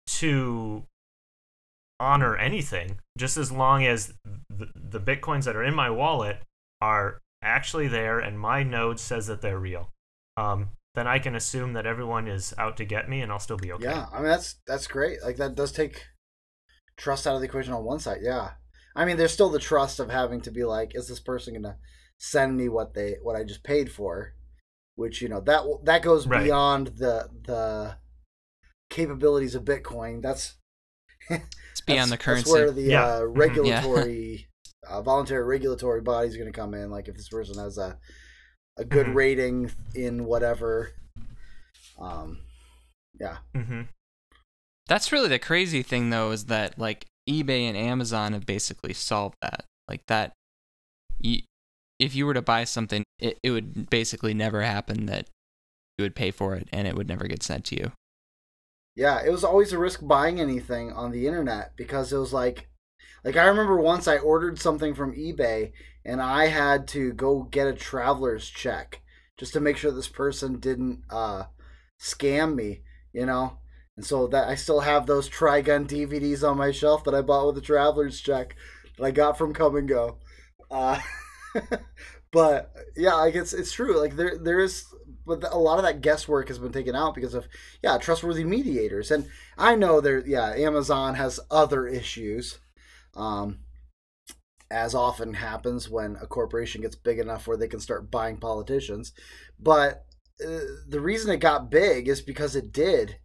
to 0.07 0.85
honor 1.99 2.37
anything 2.37 2.99
just 3.19 3.37
as 3.37 3.51
long 3.51 3.85
as 3.85 4.15
the, 4.49 4.69
the 4.75 5.01
bitcoins 5.01 5.45
that 5.45 5.57
are 5.57 5.65
in 5.65 5.75
my 5.75 5.91
wallet 5.91 6.39
are 6.81 7.21
actually 7.45 7.89
there 7.89 8.19
and 8.19 8.39
my 8.41 8.63
node 8.63 8.99
says 8.99 9.27
that 9.27 9.41
they're 9.43 9.59
real 9.59 9.91
um, 10.37 10.71
then 10.95 11.07
I 11.07 11.19
can 11.19 11.35
assume 11.35 11.73
that 11.75 11.87
everyone 11.87 12.27
is 12.29 12.55
out 12.59 12.77
to 12.79 12.85
get 12.85 13.09
me 13.09 13.21
and 13.21 13.31
I'll 13.31 13.39
still 13.39 13.57
be 13.57 13.73
okay. 13.73 13.85
Yeah, 13.85 14.07
I 14.13 14.17
mean 14.19 14.29
that's 14.29 14.57
that's 14.67 14.87
great. 14.87 15.23
Like 15.23 15.37
that 15.37 15.55
does 15.55 15.73
take 15.73 16.05
trust 16.97 17.27
out 17.27 17.35
of 17.35 17.41
the 17.41 17.47
equation 17.47 17.73
on 17.73 17.85
one 17.85 17.99
side. 18.01 18.19
Yeah, 18.23 18.53
I 18.97 19.05
mean 19.05 19.17
there's 19.17 19.33
still 19.33 19.51
the 19.51 19.59
trust 19.59 19.99
of 20.01 20.11
having 20.11 20.41
to 20.43 20.51
be 20.51 20.65
like, 20.65 20.93
is 20.95 21.09
this 21.09 21.21
person 21.21 21.55
gonna 21.55 21.77
send 22.19 22.57
me 22.57 22.69
what 22.69 22.95
they 22.95 23.17
what 23.23 23.37
I 23.37 23.43
just 23.45 23.65
paid 23.65 23.91
for? 23.93 24.35
Which 24.97 25.21
you 25.21 25.29
know 25.29 25.41
that 25.41 25.63
that 25.85 26.03
goes 26.03 26.27
Right. 26.27 26.45
beyond 26.45 26.89
the 26.99 27.29
the 27.45 27.97
capabilities 28.91 29.55
of 29.55 29.65
Bitcoin. 29.65 30.23
That's 30.23 30.55
It's 31.31 31.81
beyond 31.85 32.11
the 32.11 32.17
that's, 32.17 32.25
currency. 32.25 32.43
That's 32.51 32.53
where 32.53 32.71
the 32.71 32.83
Yeah. 32.83 33.05
uh, 33.05 33.21
Mhm. 33.23 33.37
regulatory, 33.39 34.49
uh, 34.89 35.03
voluntary 35.03 35.45
regulatory 35.45 36.01
bodies 36.01 36.35
are 36.35 36.39
going 36.39 36.53
to 36.53 36.59
come 36.59 36.75
in. 36.75 36.91
Like 36.91 37.09
if 37.09 37.17
this 37.17 37.29
person 37.29 37.59
has 37.59 37.79
a 37.79 37.99
a 38.77 38.85
good 38.85 39.07
Mhm. 39.07 39.15
rating 39.15 39.71
in 39.95 40.25
whatever. 40.25 40.93
Um, 41.99 42.41
yeah. 43.21 43.39
Mm-hmm. 43.55 43.83
That's 44.89 45.13
really 45.13 45.29
the 45.29 45.39
crazy 45.39 45.83
thing, 45.83 46.11
though, 46.11 46.33
is 46.33 46.47
that 46.47 46.79
like 46.79 47.07
eBay 47.31 47.63
and 47.63 47.77
Amazon 47.77 48.33
have 48.33 48.47
basically 48.47 48.93
solved 48.93 49.37
that. 49.43 49.65
Like 49.89 50.05
that, 50.09 50.33
you, 51.21 51.43
if 52.01 52.15
you 52.15 52.27
were 52.27 52.35
to 52.35 52.43
buy 52.43 52.65
something, 52.65 53.05
it, 53.21 53.39
it 53.43 53.51
would 53.51 53.89
basically 53.89 54.35
never 54.35 54.63
happen 54.63 55.07
that 55.07 55.29
you 55.97 56.03
would 56.03 56.17
pay 56.17 56.33
for 56.33 56.57
it 56.57 56.69
and 56.73 56.89
it 56.89 56.97
would 56.97 57.09
never 57.09 57.29
get 57.29 57.43
sent 57.45 57.65
to 57.67 57.77
you. 57.77 57.93
Yeah, 58.97 59.23
it 59.25 59.31
was 59.31 59.45
always 59.45 59.73
a 59.73 59.79
risk 59.79 60.01
buying 60.03 60.41
anything 60.41 60.93
on 60.93 61.13
the 61.13 61.27
internet 61.27 61.77
because 61.77 62.13
it 62.13 62.19
was 62.19 62.33
like 62.33 62.69
like 63.25 63.37
I 63.37 63.47
remember 63.47 63.77
once 63.81 64.07
I 64.07 64.19
ordered 64.19 64.59
something 64.59 64.95
from 64.95 65.15
eBay 65.15 65.73
and 66.05 66.21
I 66.21 66.47
had 66.47 66.87
to 66.89 67.13
go 67.13 67.43
get 67.45 67.67
a 67.67 67.73
traveler's 67.73 68.49
check 68.49 69.01
just 69.37 69.53
to 69.55 69.61
make 69.61 69.77
sure 69.77 69.91
this 69.91 70.09
person 70.09 70.59
didn't 70.59 71.03
uh 71.11 71.45
scam 72.01 72.55
me, 72.55 72.83
you 73.13 73.27
know? 73.27 73.59
And 73.97 74.05
so 74.05 74.27
that 74.29 74.49
I 74.49 74.57
still 74.57 74.81
have 74.81 75.07
those 75.07 75.29
Trigun 75.31 75.87
DVDs 75.87 76.49
on 76.49 76.59
my 76.59 76.71
shelf 76.71 77.05
that 77.05 77.15
I 77.15 77.23
bought 77.23 77.47
with 77.47 77.59
a 77.59 77.67
traveler's 77.67 78.21
check 78.21 78.57
that 78.99 79.05
I 79.05 79.11
got 79.11 79.39
from 79.39 79.55
Kum 79.55 79.87
& 79.87 79.87
Go. 79.87 80.19
Uh 80.71 81.01
but 82.33 82.73
yeah, 82.97 83.15
like 83.15 83.35
it's 83.35 83.53
it's 83.53 83.73
true. 83.73 83.99
Like 83.99 84.17
there 84.17 84.37
there 84.39 84.61
is 84.61 84.85
but 85.27 85.43
a 85.51 85.59
lot 85.59 85.79
of 85.79 85.85
that 85.85 86.01
guesswork 86.01 86.49
has 86.49 86.59
been 86.59 86.73
taken 86.73 86.95
out 86.95 87.15
because 87.15 87.35
of 87.35 87.49
yeah 87.83 87.97
trustworthy 87.99 88.45
mediators 88.45 89.11
and 89.11 89.27
i 89.57 89.75
know 89.75 90.01
there 90.01 90.25
yeah 90.27 90.51
amazon 90.51 91.15
has 91.15 91.41
other 91.51 91.87
issues 91.87 92.59
um 93.17 93.59
as 94.71 94.95
often 94.95 95.35
happens 95.35 95.89
when 95.89 96.17
a 96.21 96.27
corporation 96.27 96.81
gets 96.81 96.97
big 96.97 97.19
enough 97.19 97.47
where 97.47 97.57
they 97.57 97.69
can 97.69 97.81
start 97.81 98.11
buying 98.11 98.37
politicians 98.37 99.13
but 99.59 100.05
uh, 100.45 100.61
the 100.89 101.01
reason 101.01 101.31
it 101.31 101.39
got 101.39 101.71
big 101.71 102.09
is 102.09 102.21
because 102.21 102.57
it 102.57 102.73
did 102.73 103.17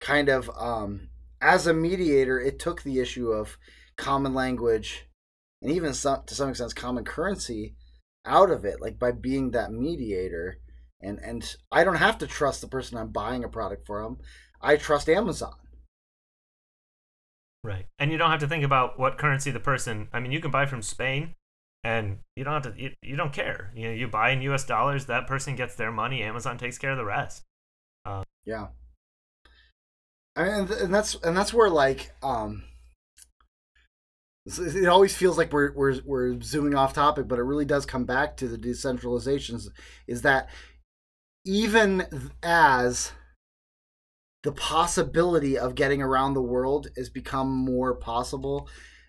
kind 0.00 0.28
of 0.28 0.50
um 0.56 1.08
as 1.40 1.66
a 1.66 1.74
mediator 1.74 2.38
it 2.38 2.58
took 2.58 2.82
the 2.82 3.00
issue 3.00 3.30
of 3.30 3.58
common 3.96 4.34
language 4.34 5.06
and 5.60 5.70
even 5.70 5.94
some, 5.94 6.22
to 6.26 6.34
some 6.34 6.48
extent 6.48 6.74
common 6.74 7.04
currency 7.04 7.74
out 8.24 8.50
of 8.50 8.64
it 8.64 8.80
like 8.80 8.98
by 8.98 9.10
being 9.10 9.50
that 9.50 9.72
mediator 9.72 10.58
and 11.02 11.18
and 11.22 11.56
I 11.70 11.84
don't 11.84 11.96
have 11.96 12.18
to 12.18 12.26
trust 12.26 12.60
the 12.60 12.68
person 12.68 12.96
I'm 12.96 13.08
buying 13.08 13.44
a 13.44 13.48
product 13.48 13.86
from. 13.86 14.18
I 14.60 14.76
trust 14.76 15.08
Amazon. 15.08 15.54
Right. 17.64 17.86
And 17.98 18.10
you 18.10 18.18
don't 18.18 18.30
have 18.30 18.40
to 18.40 18.48
think 18.48 18.64
about 18.64 18.98
what 18.98 19.18
currency 19.18 19.50
the 19.50 19.60
person. 19.60 20.08
I 20.12 20.20
mean, 20.20 20.32
you 20.32 20.40
can 20.40 20.50
buy 20.50 20.66
from 20.66 20.82
Spain, 20.82 21.34
and 21.84 22.18
you 22.36 22.44
don't 22.44 22.54
have 22.54 22.74
to. 22.74 22.80
You, 22.80 22.90
you 23.02 23.16
don't 23.16 23.32
care. 23.32 23.72
You 23.74 23.88
know, 23.88 23.94
you 23.94 24.08
buy 24.08 24.30
in 24.30 24.42
U.S. 24.42 24.64
dollars. 24.64 25.06
That 25.06 25.26
person 25.26 25.54
gets 25.54 25.76
their 25.76 25.92
money. 25.92 26.22
Amazon 26.22 26.58
takes 26.58 26.78
care 26.78 26.90
of 26.90 26.96
the 26.96 27.04
rest. 27.04 27.44
Yeah. 28.44 28.68
I 30.34 30.42
mean, 30.42 30.52
and, 30.52 30.70
and 30.70 30.94
that's 30.94 31.14
and 31.22 31.36
that's 31.36 31.54
where 31.54 31.70
like 31.70 32.10
um, 32.22 32.64
it 34.44 34.88
always 34.88 35.14
feels 35.14 35.38
like 35.38 35.52
we're 35.52 35.72
we're 35.72 36.00
we're 36.04 36.40
zooming 36.40 36.74
off 36.74 36.94
topic, 36.94 37.28
but 37.28 37.38
it 37.38 37.42
really 37.42 37.64
does 37.64 37.86
come 37.86 38.04
back 38.04 38.36
to 38.38 38.48
the 38.48 38.58
decentralizations. 38.58 39.68
Is 40.06 40.22
that 40.22 40.48
even 41.44 42.06
as 42.42 43.12
the 44.42 44.52
possibility 44.52 45.56
of 45.56 45.74
getting 45.74 46.02
around 46.02 46.34
the 46.34 46.42
world 46.42 46.88
has 46.96 47.08
become 47.08 47.48
more 47.48 47.94
possible, 47.94 48.68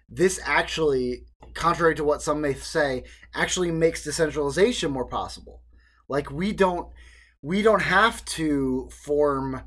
this 0.09 0.39
actually, 0.43 1.25
contrary 1.53 1.95
to 1.95 2.03
what 2.03 2.21
some 2.21 2.41
may 2.41 2.53
say, 2.53 3.03
actually 3.33 3.71
makes 3.71 4.03
decentralization 4.03 4.91
more 4.91 5.07
possible. 5.07 5.61
Like 6.07 6.29
we 6.29 6.51
don't 6.51 6.89
we 7.41 7.61
don't 7.61 7.81
have 7.81 8.23
to 8.25 8.89
form 8.91 9.63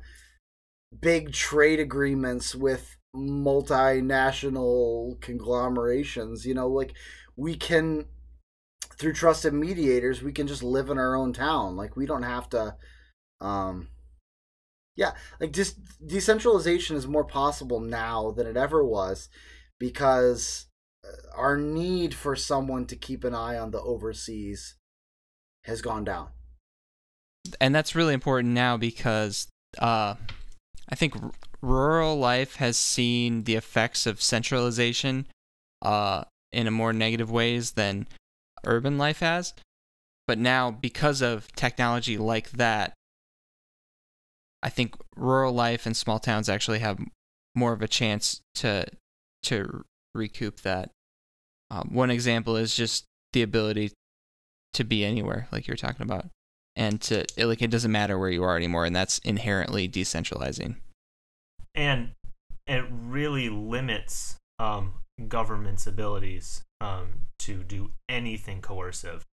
big 0.99 1.31
trade 1.31 1.79
agreements 1.79 2.55
with 2.55 2.95
multinational 3.15 5.19
conglomerations 5.21 6.45
you 6.45 6.53
know 6.53 6.67
like 6.67 6.93
we 7.35 7.55
can 7.55 8.05
through 8.97 9.13
trusted 9.13 9.53
mediators 9.53 10.21
we 10.21 10.31
can 10.31 10.47
just 10.47 10.63
live 10.63 10.89
in 10.89 10.97
our 10.97 11.15
own 11.15 11.33
town 11.33 11.75
like 11.75 11.95
we 11.95 12.05
don't 12.05 12.23
have 12.23 12.49
to 12.49 12.75
um 13.41 13.87
yeah 14.97 15.13
like 15.39 15.53
just 15.53 15.77
decentralization 16.05 16.97
is 16.97 17.07
more 17.07 17.23
possible 17.23 17.79
now 17.79 18.31
than 18.31 18.45
it 18.45 18.57
ever 18.57 18.83
was 18.83 19.29
because 19.79 20.65
uh, 21.05 21.37
our 21.37 21.55
need 21.55 22.13
for 22.13 22.35
someone 22.35 22.85
to 22.85 22.97
keep 22.97 23.23
an 23.23 23.33
eye 23.33 23.57
on 23.57 23.71
the 23.71 23.81
overseas 23.81 24.75
has 25.63 25.81
gone 25.81 26.03
down 26.03 26.27
and 27.61 27.73
that's 27.73 27.95
really 27.95 28.13
important 28.13 28.53
now 28.53 28.75
because 28.75 29.47
uh, 29.79 30.15
I 30.89 30.95
think 30.95 31.15
r- 31.21 31.31
rural 31.61 32.17
life 32.17 32.55
has 32.55 32.77
seen 32.77 33.43
the 33.43 33.55
effects 33.55 34.05
of 34.05 34.21
centralization 34.21 35.27
uh, 35.81 36.23
in 36.51 36.67
a 36.67 36.71
more 36.71 36.93
negative 36.93 37.31
ways 37.31 37.71
than 37.71 38.07
urban 38.65 38.97
life 38.97 39.19
has. 39.19 39.53
But 40.27 40.37
now, 40.37 40.71
because 40.71 41.21
of 41.21 41.51
technology 41.53 42.17
like 42.17 42.51
that, 42.51 42.93
I 44.63 44.69
think 44.69 44.95
rural 45.15 45.53
life 45.53 45.85
and 45.85 45.95
small 45.95 46.19
towns 46.19 46.49
actually 46.49 46.79
have 46.79 46.99
more 47.55 47.73
of 47.73 47.81
a 47.81 47.87
chance 47.87 48.41
to 48.55 48.85
to 49.43 49.83
recoup 50.13 50.61
that. 50.61 50.89
Um, 51.69 51.89
one 51.91 52.09
example 52.09 52.55
is 52.55 52.75
just 52.75 53.05
the 53.33 53.41
ability 53.41 53.91
to 54.73 54.83
be 54.83 55.03
anywhere, 55.03 55.47
like 55.51 55.67
you're 55.67 55.77
talking 55.77 56.03
about 56.03 56.27
and 56.77 57.01
to 57.01 57.25
it, 57.35 57.45
like 57.45 57.61
it 57.61 57.71
doesn't 57.71 57.91
matter 57.91 58.17
where 58.17 58.29
you 58.29 58.43
are 58.43 58.55
anymore 58.55 58.85
and 58.85 58.95
that's 58.95 59.17
inherently 59.19 59.89
decentralizing 59.89 60.75
and 61.75 62.11
it 62.67 62.85
really 62.89 63.49
limits 63.49 64.37
um, 64.59 64.93
government's 65.27 65.87
abilities 65.87 66.63
um, 66.79 67.23
to 67.39 67.63
do 67.63 67.91
anything 68.07 68.61
coercive 68.61 69.25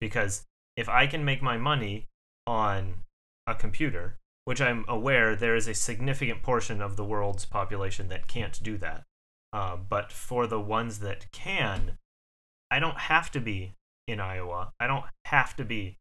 because 0.00 0.44
if 0.76 0.88
I 0.88 1.06
can 1.06 1.24
make 1.24 1.42
my 1.42 1.56
money 1.56 2.06
on 2.46 2.94
a 3.46 3.54
computer, 3.54 4.16
which 4.44 4.60
I'm 4.60 4.84
aware 4.88 5.36
there 5.36 5.56
is 5.56 5.68
a 5.68 5.74
significant 5.74 6.42
portion 6.42 6.80
of 6.80 6.96
the 6.96 7.04
world's 7.04 7.44
population 7.44 8.08
that 8.08 8.26
can't 8.26 8.60
do 8.62 8.76
that. 8.78 9.04
Uh, 9.52 9.76
but 9.76 10.10
for 10.10 10.46
the 10.46 10.60
ones 10.60 11.00
that 11.00 11.30
can, 11.30 11.98
I 12.70 12.78
don't 12.78 12.98
have 12.98 13.30
to 13.32 13.40
be 13.40 13.74
in 14.08 14.18
Iowa. 14.18 14.72
I 14.80 14.86
don't 14.86 15.04
have 15.26 15.54
to 15.56 15.64
be 15.64 15.98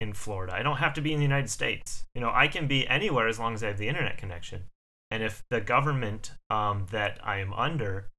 in 0.00 0.12
Florida. 0.12 0.54
I 0.54 0.62
don't 0.62 0.78
have 0.78 0.94
to 0.94 1.00
be 1.00 1.12
in 1.12 1.18
the 1.18 1.24
United 1.24 1.50
States. 1.50 2.04
You 2.14 2.20
know, 2.20 2.30
I 2.32 2.48
can 2.48 2.66
be 2.66 2.88
anywhere 2.88 3.28
as 3.28 3.38
long 3.38 3.54
as 3.54 3.62
I 3.62 3.68
have 3.68 3.78
the 3.78 3.88
internet 3.88 4.16
connection. 4.16 4.64
And 5.10 5.22
if 5.22 5.42
the 5.50 5.60
government 5.60 6.32
um, 6.50 6.86
that 6.90 7.18
I 7.22 7.38
am 7.38 7.52
under 7.54 8.10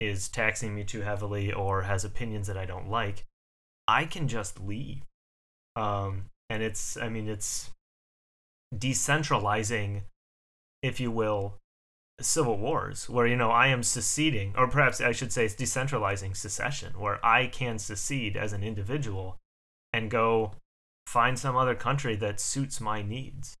is 0.00 0.28
taxing 0.28 0.74
me 0.74 0.84
too 0.84 1.02
heavily 1.02 1.52
or 1.52 1.82
has 1.82 2.04
opinions 2.04 2.46
that 2.46 2.58
I 2.58 2.66
don't 2.66 2.90
like, 2.90 3.24
I 3.86 4.04
can 4.04 4.28
just 4.28 4.60
leave. 4.60 5.02
Um, 5.76 6.26
and 6.50 6.62
it's, 6.62 6.96
I 6.96 7.08
mean, 7.08 7.28
it's 7.28 7.70
decentralizing, 8.78 10.02
if 10.82 11.00
you 11.00 11.10
will, 11.10 11.58
civil 12.20 12.58
wars, 12.58 13.08
where, 13.08 13.26
you 13.26 13.36
know, 13.36 13.50
I 13.50 13.68
am 13.68 13.82
seceding, 13.82 14.54
or 14.56 14.68
perhaps 14.68 15.00
I 15.00 15.12
should 15.12 15.32
say 15.32 15.46
it's 15.46 15.54
decentralizing 15.54 16.36
secession, 16.36 16.92
where 16.98 17.24
I 17.24 17.46
can 17.46 17.78
secede 17.78 18.36
as 18.36 18.52
an 18.52 18.62
individual 18.62 19.38
and 19.92 20.10
go 20.10 20.52
find 21.06 21.38
some 21.38 21.56
other 21.56 21.74
country 21.74 22.16
that 22.16 22.40
suits 22.40 22.80
my 22.80 23.02
needs. 23.02 23.56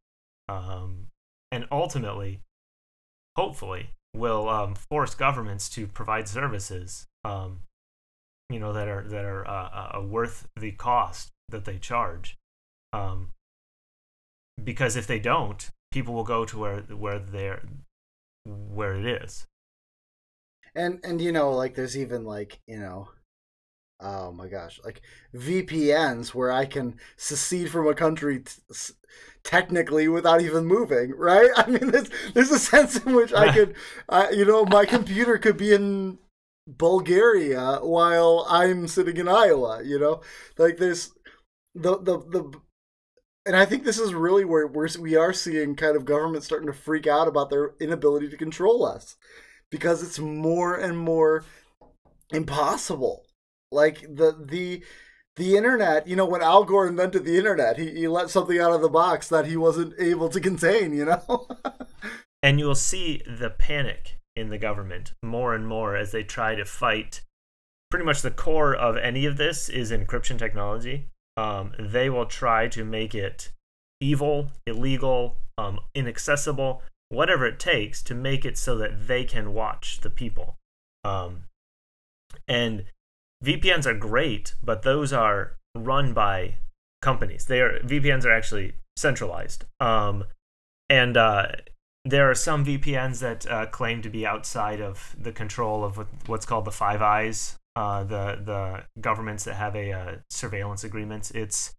Um, 0.48 1.08
and 1.50 1.66
ultimately, 1.70 2.40
hopefully, 3.36 3.90
will 4.14 4.48
um, 4.48 4.74
force 4.74 5.14
governments 5.14 5.68
to 5.70 5.86
provide 5.86 6.28
services, 6.28 7.06
um, 7.24 7.60
you 8.50 8.60
know, 8.60 8.72
that 8.72 8.88
are 8.88 9.04
that 9.08 9.24
are 9.24 9.46
uh, 9.46 9.98
uh, 9.98 10.02
worth 10.02 10.46
the 10.56 10.72
cost 10.72 11.30
that 11.48 11.64
they 11.64 11.78
charge. 11.78 12.36
Um, 12.92 13.30
because 14.62 14.96
if 14.96 15.06
they 15.06 15.18
don't, 15.18 15.70
people 15.90 16.14
will 16.14 16.24
go 16.24 16.44
to 16.44 16.58
where 16.58 16.80
where 16.80 17.18
they're 17.18 17.62
where 18.44 18.94
it 18.94 19.06
is. 19.06 19.46
And 20.74 21.00
and 21.04 21.20
you 21.20 21.32
know, 21.32 21.50
like 21.52 21.74
there's 21.74 21.96
even 21.96 22.24
like 22.24 22.60
you 22.66 22.78
know, 22.78 23.08
oh 24.00 24.32
my 24.32 24.48
gosh, 24.48 24.80
like 24.84 25.02
VPNs 25.34 26.34
where 26.34 26.50
I 26.50 26.66
can 26.66 26.98
secede 27.16 27.70
from 27.70 27.86
a 27.86 27.94
country 27.94 28.40
t- 28.40 28.92
technically 29.44 30.08
without 30.08 30.42
even 30.42 30.66
moving, 30.66 31.12
right? 31.16 31.50
I 31.56 31.66
mean, 31.66 31.90
there's 31.90 32.10
there's 32.34 32.50
a 32.50 32.58
sense 32.58 32.96
in 32.96 33.14
which 33.14 33.32
I 33.32 33.52
could, 33.54 33.74
I, 34.08 34.30
you 34.30 34.44
know, 34.44 34.64
my 34.64 34.84
computer 34.84 35.38
could 35.38 35.56
be 35.56 35.72
in 35.72 36.18
Bulgaria 36.66 37.78
while 37.82 38.46
I'm 38.48 38.88
sitting 38.88 39.16
in 39.16 39.28
Iowa. 39.28 39.82
You 39.84 39.98
know, 39.98 40.20
like 40.58 40.78
there's 40.78 41.12
the 41.74 41.98
the 41.98 42.18
the. 42.18 42.60
And 43.46 43.54
I 43.56 43.66
think 43.66 43.84
this 43.84 43.98
is 43.98 44.14
really 44.14 44.44
where 44.44 44.66
we're, 44.66 44.88
we 44.98 45.16
are 45.16 45.32
seeing 45.32 45.76
kind 45.76 45.96
of 45.96 46.06
government 46.06 46.44
starting 46.44 46.66
to 46.66 46.72
freak 46.72 47.06
out 47.06 47.28
about 47.28 47.50
their 47.50 47.74
inability 47.78 48.30
to 48.30 48.36
control 48.36 48.84
us 48.84 49.16
because 49.70 50.02
it's 50.02 50.18
more 50.18 50.74
and 50.76 50.96
more 50.96 51.44
impossible. 52.32 53.24
Like 53.70 54.02
the 54.02 54.32
the 54.40 54.82
the 55.36 55.56
internet, 55.56 56.06
you 56.06 56.16
know, 56.16 56.26
when 56.26 56.42
Al 56.42 56.64
Gore 56.64 56.86
invented 56.86 57.24
the 57.24 57.36
internet, 57.36 57.76
he, 57.76 57.90
he 57.90 58.08
let 58.08 58.30
something 58.30 58.58
out 58.58 58.72
of 58.72 58.82
the 58.82 58.88
box 58.88 59.28
that 59.28 59.46
he 59.46 59.56
wasn't 59.56 59.94
able 59.98 60.28
to 60.28 60.40
contain, 60.48 60.94
you 60.94 61.04
know? 61.04 61.48
and 62.42 62.58
you'll 62.60 62.74
see 62.74 63.20
the 63.26 63.50
panic 63.50 64.18
in 64.36 64.50
the 64.50 64.58
government 64.58 65.12
more 65.22 65.54
and 65.54 65.66
more 65.66 65.96
as 65.96 66.12
they 66.12 66.22
try 66.22 66.54
to 66.54 66.64
fight. 66.64 67.22
Pretty 67.90 68.04
much 68.04 68.22
the 68.22 68.30
core 68.30 68.74
of 68.74 68.96
any 68.96 69.26
of 69.26 69.36
this 69.36 69.68
is 69.68 69.90
encryption 69.90 70.38
technology. 70.38 71.08
Um, 71.36 71.72
they 71.78 72.08
will 72.08 72.26
try 72.26 72.68
to 72.68 72.84
make 72.84 73.14
it 73.14 73.50
evil, 74.00 74.50
illegal, 74.66 75.36
um, 75.58 75.80
inaccessible, 75.94 76.82
whatever 77.08 77.46
it 77.46 77.58
takes 77.58 78.02
to 78.04 78.14
make 78.14 78.44
it 78.44 78.58
so 78.58 78.76
that 78.78 79.08
they 79.08 79.24
can 79.24 79.52
watch 79.52 80.00
the 80.00 80.10
people. 80.10 80.56
Um, 81.04 81.44
and 82.48 82.84
VPNs 83.44 83.86
are 83.86 83.94
great, 83.94 84.54
but 84.62 84.82
those 84.82 85.12
are 85.12 85.56
run 85.74 86.12
by 86.12 86.56
companies. 87.02 87.46
They 87.46 87.60
are 87.60 87.80
VPNs 87.80 88.24
are 88.24 88.32
actually 88.32 88.74
centralized. 88.96 89.64
Um, 89.80 90.24
and 90.88 91.16
uh, 91.16 91.48
there 92.04 92.30
are 92.30 92.34
some 92.34 92.64
VPNs 92.64 93.20
that 93.20 93.46
uh, 93.50 93.66
claim 93.66 94.02
to 94.02 94.10
be 94.10 94.26
outside 94.26 94.80
of 94.80 95.14
the 95.18 95.32
control 95.32 95.84
of 95.84 96.06
what's 96.26 96.46
called 96.46 96.64
the 96.64 96.70
Five 96.70 97.02
Eyes, 97.02 97.58
uh, 97.76 98.04
the 98.04 98.38
the 98.44 99.00
governments 99.00 99.44
that 99.44 99.54
have 99.54 99.74
a 99.74 99.92
uh, 99.92 100.16
surveillance 100.30 100.84
agreements. 100.84 101.30
It's, 101.32 101.74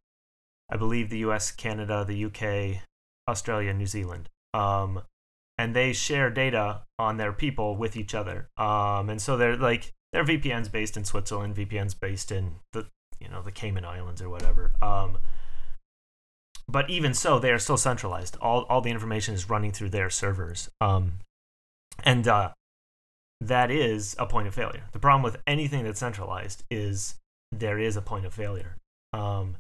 I 0.70 0.78
believe, 0.78 1.10
the 1.10 1.20
U.S., 1.20 1.52
Canada, 1.52 2.04
the 2.06 2.26
UK, 2.26 2.82
Australia, 3.28 3.74
New 3.74 3.86
Zealand. 3.86 4.30
Um, 4.54 5.04
and 5.58 5.76
they 5.76 5.94
share 5.94 6.30
data 6.30 6.82
on 7.00 7.18
their 7.18 7.32
people 7.32 7.76
with 7.76 7.96
each 7.96 8.14
other. 8.14 8.50
Um, 8.58 9.10
and 9.10 9.22
so 9.22 9.38
they're 9.38 9.58
like 9.58 9.94
there 10.12 10.22
are 10.22 10.26
VPNs 10.26 10.72
based 10.72 10.98
in 10.98 11.04
Switzerland, 11.04 11.56
VPNs 11.56 12.00
based 12.00 12.32
in 12.32 12.56
the 12.74 12.88
you 13.20 13.30
know 13.30 13.42
the 13.42 13.52
Cayman 13.52 13.86
Islands 13.86 14.22
or 14.22 14.30
whatever. 14.30 14.74
Um, 14.82 15.18
but 16.68 16.90
even 16.90 17.14
so, 17.14 17.40
they 17.40 17.52
are 17.52 17.60
still 17.60 17.78
centralized. 17.78 18.38
All 18.42 18.64
all 18.64 18.82
the 18.82 18.92
information 18.92 19.34
is 19.34 19.50
running 19.50 19.72
through 19.72 19.90
their 19.90 20.10
servers, 20.10 20.70
um, 20.82 21.20
and 22.04 22.28
uh, 22.28 22.52
that 23.42 23.70
is 23.70 24.16
a 24.18 24.26
point 24.26 24.48
of 24.48 24.56
failure. 24.56 24.84
The 24.92 25.00
problem 25.00 25.24
with 25.24 25.38
anything 25.46 25.84
that's 25.84 26.00
centralized 26.00 26.64
is 26.70 27.16
there 27.52 27.78
is 27.80 27.96
a 27.96 28.02
point 28.02 28.26
of 28.26 28.34
failure. 28.34 28.78
Um, 29.14 29.58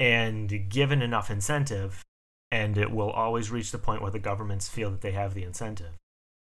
and 0.00 0.68
given 0.68 1.02
enough 1.02 1.30
incentive, 1.30 2.02
and 2.50 2.76
it 2.76 2.90
will 2.90 3.10
always 3.10 3.50
reach 3.50 3.72
the 3.72 3.78
point 3.78 4.02
where 4.02 4.10
the 4.10 4.18
governments 4.18 4.68
feel 4.68 4.90
that 4.90 5.00
they 5.00 5.12
have 5.12 5.34
the 5.34 5.44
incentive 5.44 5.94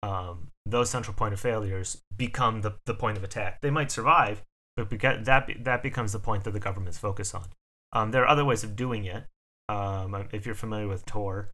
um, 0.04 0.52
those 0.66 0.90
central 0.90 1.14
point 1.14 1.34
of 1.34 1.40
failures 1.40 2.02
become 2.16 2.62
the, 2.62 2.74
the 2.86 2.94
point 2.94 3.18
of 3.18 3.24
attack. 3.24 3.62
They 3.62 3.70
might 3.70 3.92
survive, 3.92 4.44
but 4.76 4.90
because 4.90 5.26
that 5.26 5.50
that 5.64 5.84
becomes 5.84 6.14
the 6.14 6.20
point 6.20 6.44
that 6.44 6.52
the 6.52 6.60
government's 6.60 6.98
focus 6.98 7.34
on. 7.34 7.48
Um, 7.92 8.12
there 8.12 8.24
are 8.24 8.28
other 8.28 8.46
ways 8.46 8.64
of 8.64 8.76
doing 8.76 9.06
it. 9.06 9.26
Um, 9.68 10.28
if 10.32 10.46
you're 10.46 10.56
familiar 10.56 10.88
with 10.88 11.06
Tor, 11.06 11.50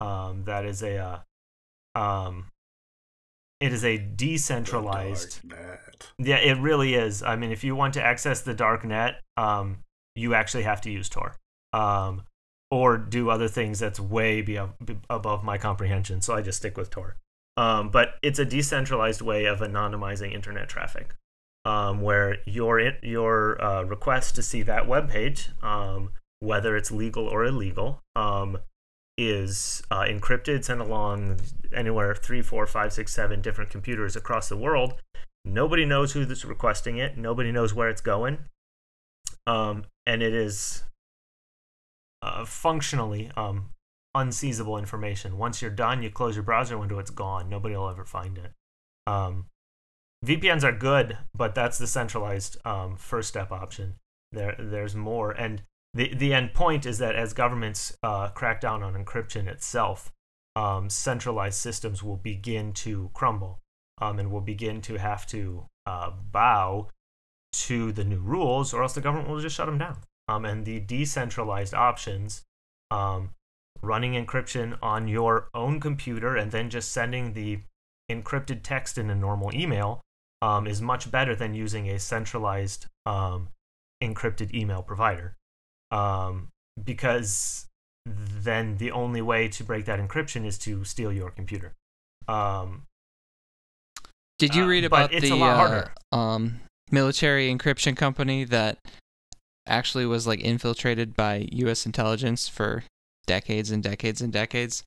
um, 0.00 0.44
that 0.44 0.64
is 0.64 0.82
a 0.82 1.24
uh, 1.94 1.98
um, 1.98 2.46
it 3.60 3.72
is 3.72 3.84
a 3.84 3.98
decentralized. 3.98 5.40
Yeah, 6.18 6.36
it 6.36 6.58
really 6.58 6.94
is. 6.94 7.22
I 7.22 7.36
mean, 7.36 7.50
if 7.50 7.64
you 7.64 7.74
want 7.74 7.94
to 7.94 8.02
access 8.02 8.40
the 8.40 8.54
dark 8.54 8.84
net, 8.84 9.20
um, 9.36 9.78
you 10.14 10.34
actually 10.34 10.64
have 10.64 10.80
to 10.82 10.90
use 10.90 11.08
Tor. 11.08 11.36
Um, 11.72 12.22
or 12.70 12.98
do 12.98 13.30
other 13.30 13.48
things 13.48 13.78
that's 13.78 13.98
way 13.98 14.42
be 14.42 14.58
above 15.08 15.42
my 15.42 15.58
comprehension. 15.58 16.20
So 16.20 16.34
I 16.34 16.42
just 16.42 16.58
stick 16.58 16.76
with 16.76 16.90
Tor. 16.90 17.16
Um, 17.56 17.90
but 17.90 18.14
it's 18.22 18.38
a 18.38 18.44
decentralized 18.44 19.20
way 19.20 19.46
of 19.46 19.60
anonymizing 19.60 20.32
internet 20.32 20.68
traffic, 20.68 21.14
um, 21.64 22.02
where 22.02 22.36
your 22.46 22.92
your 23.02 23.60
uh, 23.62 23.82
request 23.82 24.36
to 24.36 24.42
see 24.42 24.62
that 24.62 24.86
web 24.86 25.10
page, 25.10 25.48
um, 25.62 26.10
whether 26.40 26.76
it's 26.76 26.92
legal 26.92 27.26
or 27.26 27.44
illegal, 27.44 28.02
um, 28.14 28.58
is 29.18 29.82
uh, 29.90 30.02
encrypted, 30.02 30.64
sent 30.64 30.80
along 30.80 31.40
anywhere 31.74 32.14
three, 32.14 32.40
four, 32.40 32.66
five, 32.66 32.92
six, 32.92 33.12
seven 33.12 33.42
different 33.42 33.68
computers 33.68 34.14
across 34.14 34.48
the 34.48 34.56
world. 34.56 34.94
Nobody 35.44 35.84
knows 35.84 36.12
who's 36.12 36.44
requesting 36.44 36.98
it. 36.98 37.18
Nobody 37.18 37.50
knows 37.50 37.74
where 37.74 37.88
it's 37.88 38.00
going, 38.00 38.38
um, 39.46 39.84
and 40.06 40.22
it 40.22 40.32
is 40.32 40.84
uh, 42.22 42.44
functionally 42.44 43.30
um, 43.36 43.70
unseizable 44.16 44.78
information. 44.78 45.36
Once 45.36 45.60
you're 45.60 45.70
done, 45.70 46.02
you 46.02 46.10
close 46.10 46.36
your 46.36 46.44
browser 46.44 46.78
window, 46.78 46.98
it's 46.98 47.10
gone. 47.10 47.48
Nobody 47.48 47.76
will 47.76 47.88
ever 47.88 48.04
find 48.04 48.38
it. 48.38 48.52
Um, 49.06 49.46
VPNs 50.24 50.62
are 50.62 50.72
good, 50.72 51.18
but 51.34 51.54
that's 51.54 51.78
the 51.78 51.86
centralized 51.86 52.56
um, 52.64 52.96
first 52.96 53.28
step 53.28 53.50
option. 53.50 53.96
There, 54.30 54.54
there's 54.58 54.94
more, 54.94 55.32
and 55.32 55.62
the 55.94 56.14
the 56.14 56.34
end 56.34 56.54
point 56.54 56.86
is 56.86 56.98
that 56.98 57.14
as 57.14 57.32
governments 57.32 57.96
uh, 58.02 58.28
crack 58.28 58.60
down 58.60 58.82
on 58.82 58.94
encryption 58.94 59.46
itself, 59.46 60.12
um, 60.56 60.90
centralized 60.90 61.58
systems 61.58 62.02
will 62.02 62.16
begin 62.16 62.72
to 62.74 63.10
crumble, 63.14 63.60
um, 64.00 64.18
and 64.18 64.30
will 64.30 64.40
begin 64.40 64.80
to 64.82 64.96
have 64.96 65.26
to 65.28 65.66
uh, 65.86 66.10
bow 66.10 66.88
to 67.52 67.92
the 67.92 68.04
new 68.04 68.20
rules, 68.20 68.74
or 68.74 68.82
else 68.82 68.94
the 68.94 69.00
government 69.00 69.28
will 69.28 69.40
just 69.40 69.56
shut 69.56 69.66
them 69.66 69.78
down. 69.78 69.98
Um, 70.28 70.44
and 70.44 70.66
the 70.66 70.80
decentralized 70.80 71.72
options 71.72 72.44
um, 72.90 73.30
running 73.82 74.12
encryption 74.12 74.76
on 74.82 75.08
your 75.08 75.48
own 75.54 75.80
computer 75.80 76.36
and 76.36 76.50
then 76.50 76.68
just 76.68 76.92
sending 76.92 77.32
the 77.32 77.60
encrypted 78.10 78.60
text 78.62 78.98
in 78.98 79.10
a 79.10 79.14
normal 79.14 79.54
email 79.54 80.00
um, 80.42 80.66
is 80.66 80.80
much 80.80 81.10
better 81.10 81.34
than 81.34 81.54
using 81.54 81.88
a 81.88 81.98
centralized 81.98 82.86
um, 83.06 83.48
encrypted 84.02 84.52
email 84.54 84.82
provider. 84.82 85.36
Um, 85.90 86.48
because 86.82 87.66
then 88.06 88.76
the 88.76 88.90
only 88.90 89.20
way 89.22 89.48
to 89.48 89.64
break 89.64 89.84
that 89.86 89.98
encryption 89.98 90.46
is 90.46 90.58
to 90.58 90.84
steal 90.84 91.12
your 91.12 91.30
computer. 91.30 91.74
Um, 92.26 92.84
Did 94.38 94.54
you 94.54 94.64
uh, 94.64 94.66
read 94.66 94.84
uh, 94.84 94.88
about 94.88 95.10
the 95.10 95.32
uh, 95.32 96.16
um, 96.16 96.60
military 96.90 97.52
encryption 97.52 97.96
company 97.96 98.44
that 98.44 98.78
actually 99.66 100.06
was 100.06 100.26
like 100.26 100.40
infiltrated 100.40 101.14
by 101.14 101.48
U.S. 101.52 101.84
intelligence 101.86 102.48
for 102.48 102.84
decades 103.26 103.70
and 103.70 103.82
decades 103.82 104.20
and 104.20 104.32
decades, 104.32 104.84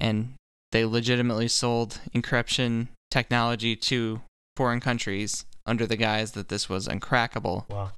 and 0.00 0.34
they 0.72 0.84
legitimately 0.84 1.48
sold 1.48 2.00
encryption 2.14 2.88
technology 3.10 3.76
to 3.76 4.22
foreign 4.56 4.80
countries 4.80 5.44
under 5.66 5.86
the 5.86 5.96
guise 5.96 6.32
that 6.32 6.48
this 6.48 6.68
was 6.68 6.88
uncrackable. 6.88 7.68
Wow. 7.68 7.92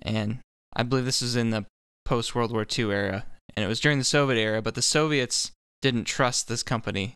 And 0.00 0.38
I 0.74 0.82
believe 0.82 1.04
this 1.04 1.22
was 1.22 1.36
in 1.36 1.50
the 1.50 1.64
post 2.04 2.34
World 2.34 2.52
War 2.52 2.66
II 2.78 2.90
era, 2.92 3.24
and 3.56 3.64
it 3.64 3.68
was 3.68 3.80
during 3.80 3.98
the 3.98 4.04
Soviet 4.04 4.40
era, 4.40 4.62
but 4.62 4.74
the 4.74 4.82
Soviets 4.82 5.52
didn't 5.82 6.04
trust 6.04 6.48
this 6.48 6.62
company. 6.62 7.14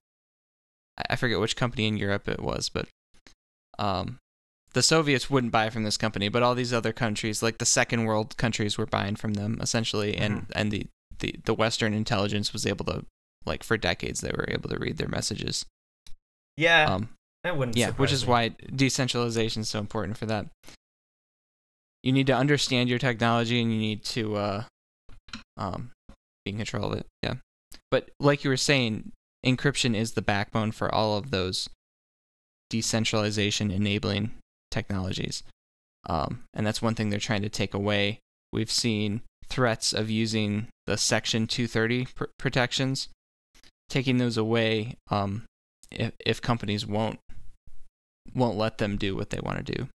I 1.08 1.16
forget 1.16 1.40
which 1.40 1.56
company 1.56 1.86
in 1.86 1.96
Europe 1.96 2.28
it 2.28 2.40
was, 2.40 2.68
but 2.68 2.86
um, 3.78 4.18
the 4.74 4.82
Soviets 4.82 5.30
wouldn't 5.30 5.52
buy 5.52 5.70
from 5.70 5.84
this 5.84 5.96
company, 5.96 6.28
but 6.28 6.42
all 6.42 6.54
these 6.54 6.72
other 6.72 6.92
countries, 6.92 7.42
like 7.42 7.58
the 7.58 7.64
second 7.64 8.04
world 8.04 8.36
countries, 8.36 8.76
were 8.76 8.86
buying 8.86 9.16
from 9.16 9.34
them 9.34 9.58
essentially, 9.60 10.16
and 10.16 10.46
and 10.54 10.70
the, 10.70 10.86
the 11.18 11.34
the 11.44 11.54
Western 11.54 11.94
intelligence 11.94 12.52
was 12.52 12.66
able 12.66 12.84
to, 12.86 13.04
like 13.46 13.62
for 13.62 13.76
decades, 13.76 14.20
they 14.20 14.32
were 14.36 14.46
able 14.48 14.68
to 14.70 14.78
read 14.78 14.98
their 14.98 15.08
messages. 15.08 15.64
Yeah, 16.56 16.92
Um, 16.92 17.08
that 17.44 17.56
wouldn't. 17.56 17.76
yeah, 17.76 17.92
which 17.92 18.12
is 18.12 18.24
me. 18.24 18.30
why 18.30 18.48
decentralization 18.74 19.62
is 19.62 19.68
so 19.70 19.78
important 19.78 20.18
for 20.18 20.26
that. 20.26 20.46
You 22.02 22.12
need 22.12 22.26
to 22.26 22.36
understand 22.36 22.88
your 22.88 22.98
technology, 22.98 23.60
and 23.60 23.72
you 23.72 23.78
need 23.78 24.04
to 24.04 24.36
uh, 24.36 24.64
um, 25.56 25.90
be 26.44 26.50
in 26.50 26.56
control 26.56 26.92
of 26.92 26.98
it. 26.98 27.06
Yeah, 27.22 27.34
but 27.90 28.10
like 28.18 28.44
you 28.44 28.50
were 28.50 28.56
saying, 28.56 29.12
encryption 29.44 29.94
is 29.94 30.12
the 30.12 30.22
backbone 30.22 30.72
for 30.72 30.92
all 30.92 31.16
of 31.16 31.30
those 31.30 31.68
decentralization 32.70 33.70
enabling 33.70 34.32
technologies, 34.70 35.42
um, 36.08 36.44
and 36.52 36.66
that's 36.66 36.82
one 36.82 36.94
thing 36.94 37.10
they're 37.10 37.20
trying 37.20 37.42
to 37.42 37.48
take 37.48 37.74
away. 37.74 38.18
We've 38.52 38.70
seen 38.70 39.22
threats 39.48 39.92
of 39.92 40.10
using 40.10 40.68
the 40.86 40.96
Section 40.96 41.46
230 41.46 42.06
pr- 42.06 42.24
protections, 42.38 43.08
taking 43.88 44.18
those 44.18 44.36
away 44.36 44.96
um, 45.10 45.44
if 45.90 46.12
if 46.24 46.42
companies 46.42 46.86
won't 46.86 47.18
won't 48.34 48.56
let 48.56 48.78
them 48.78 48.96
do 48.96 49.14
what 49.14 49.30
they 49.30 49.40
want 49.40 49.64
to 49.64 49.72
do. 49.72 49.88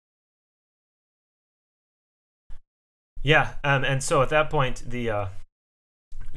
Yeah, 3.25 3.55
um, 3.63 3.83
and 3.83 4.03
so 4.03 4.21
at 4.21 4.29
that 4.29 4.51
point, 4.51 4.83
the 4.85 5.09
uh, 5.09 5.27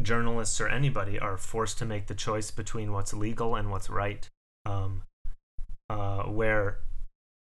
journalists 0.01 0.59
or 0.59 0.69
anybody 0.69 1.19
are 1.19 1.37
forced 1.37 1.77
to 1.81 1.85
make 1.85 2.07
the 2.07 2.15
choice 2.15 2.51
between 2.51 2.93
what's 2.93 3.13
legal 3.13 3.55
and 3.57 3.71
what's 3.71 3.91
right. 3.91 4.27
Um, 4.65 5.03
uh, 5.91 6.23
where 6.23 6.79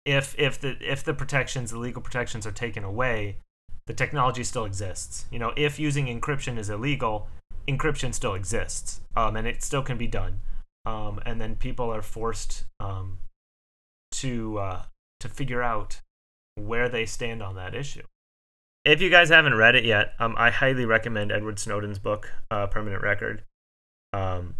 if 0.04 0.38
if 0.38 0.60
the 0.60 0.76
if 0.82 1.02
the 1.02 1.14
protections, 1.14 1.70
the 1.70 1.78
legal 1.78 2.02
protections, 2.02 2.46
are 2.46 2.52
taken 2.52 2.84
away, 2.84 3.38
the 3.86 3.94
technology 3.94 4.44
still 4.44 4.66
exists. 4.66 5.24
You 5.30 5.38
know, 5.38 5.54
if 5.56 5.78
using 5.78 6.04
encryption 6.04 6.58
is 6.58 6.68
illegal, 6.68 7.28
encryption 7.66 8.12
still 8.12 8.34
exists, 8.34 9.00
um, 9.16 9.36
and 9.36 9.46
it 9.46 9.62
still 9.62 9.82
can 9.82 9.96
be 9.96 10.06
done. 10.06 10.40
Um, 10.84 11.18
and 11.24 11.40
then 11.40 11.56
people 11.56 11.90
are 11.90 12.02
forced 12.02 12.66
um, 12.78 13.20
to 14.12 14.58
uh, 14.58 14.82
to 15.18 15.30
figure 15.30 15.62
out 15.62 16.02
where 16.56 16.90
they 16.90 17.06
stand 17.06 17.42
on 17.42 17.54
that 17.54 17.74
issue. 17.74 18.02
If 18.84 19.02
you 19.02 19.10
guys 19.10 19.28
haven't 19.28 19.54
read 19.54 19.74
it 19.74 19.84
yet, 19.84 20.14
um, 20.18 20.34
I 20.38 20.50
highly 20.50 20.86
recommend 20.86 21.30
Edward 21.32 21.58
Snowden's 21.58 21.98
book, 21.98 22.32
uh, 22.50 22.66
Permanent 22.66 23.02
Record. 23.02 23.42
Um, 24.12 24.54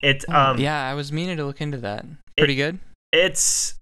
it 0.00 0.28
um, 0.28 0.58
yeah, 0.58 0.90
I 0.90 0.94
was 0.94 1.12
meaning 1.12 1.36
to 1.36 1.44
look 1.44 1.60
into 1.60 1.78
that. 1.78 2.04
Pretty 2.36 2.56
good. 2.56 2.78
it's 3.12 3.74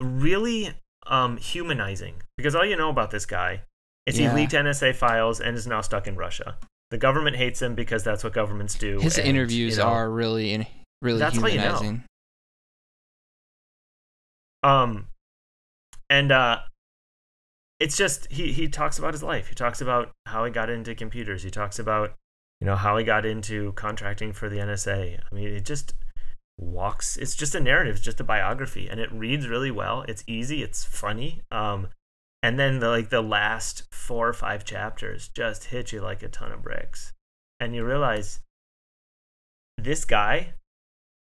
really 0.00 0.74
um 1.06 1.36
humanizing 1.36 2.14
because 2.36 2.54
all 2.56 2.64
you 2.64 2.76
know 2.76 2.88
about 2.90 3.10
this 3.12 3.24
guy 3.26 3.62
is 4.06 4.18
Yeah. 4.18 4.30
he 4.30 4.34
leaked 4.36 4.52
NSA 4.52 4.94
files 4.96 5.40
and 5.40 5.56
is 5.56 5.66
now 5.66 5.80
stuck 5.80 6.06
in 6.08 6.16
Russia. 6.16 6.56
The 6.90 6.98
government 6.98 7.36
hates 7.36 7.62
him 7.62 7.74
because 7.76 8.02
that's 8.02 8.24
what 8.24 8.32
governments 8.32 8.74
do. 8.74 8.98
His 8.98 9.16
and, 9.18 9.28
interviews 9.28 9.76
you 9.76 9.82
know, 9.82 9.88
are 9.88 10.10
really 10.10 10.52
in, 10.52 10.66
really 11.00 11.18
That's 11.20 11.38
how 11.38 11.46
you 11.46 11.56
know. 11.58 11.62
humanizing. 11.62 12.04
um 14.62 15.06
and 16.10 16.32
uh 16.32 16.58
it's 17.82 17.96
just 17.96 18.30
he 18.30 18.52
he 18.52 18.68
talks 18.68 18.98
about 18.98 19.12
his 19.12 19.22
life. 19.22 19.48
He 19.48 19.54
talks 19.54 19.80
about 19.80 20.12
how 20.26 20.44
he 20.44 20.50
got 20.50 20.70
into 20.70 20.94
computers. 20.94 21.42
He 21.42 21.50
talks 21.50 21.78
about 21.78 22.14
you 22.60 22.66
know 22.66 22.76
how 22.76 22.96
he 22.96 23.04
got 23.04 23.26
into 23.26 23.72
contracting 23.72 24.32
for 24.32 24.48
the 24.48 24.58
nsa 24.58 25.18
i 25.18 25.34
mean 25.34 25.48
it 25.48 25.64
just 25.64 25.94
walks 26.56 27.16
it's 27.16 27.34
just 27.34 27.56
a 27.56 27.60
narrative 27.60 27.96
it's 27.96 28.04
just 28.04 28.20
a 28.20 28.24
biography 28.24 28.86
and 28.88 29.00
it 29.00 29.10
reads 29.10 29.48
really 29.48 29.72
well. 29.72 30.04
It's 30.06 30.22
easy 30.28 30.62
it's 30.62 30.84
funny 30.84 31.42
um 31.50 31.88
and 32.40 32.60
then 32.60 32.78
the 32.78 32.88
like 32.88 33.10
the 33.10 33.20
last 33.20 33.82
four 33.92 34.28
or 34.28 34.32
five 34.32 34.64
chapters 34.64 35.28
just 35.28 35.64
hit 35.64 35.90
you 35.90 36.00
like 36.00 36.22
a 36.22 36.28
ton 36.28 36.52
of 36.52 36.62
bricks. 36.62 37.12
And 37.58 37.74
you 37.74 37.84
realize 37.84 38.40
this 39.76 40.04
guy 40.04 40.54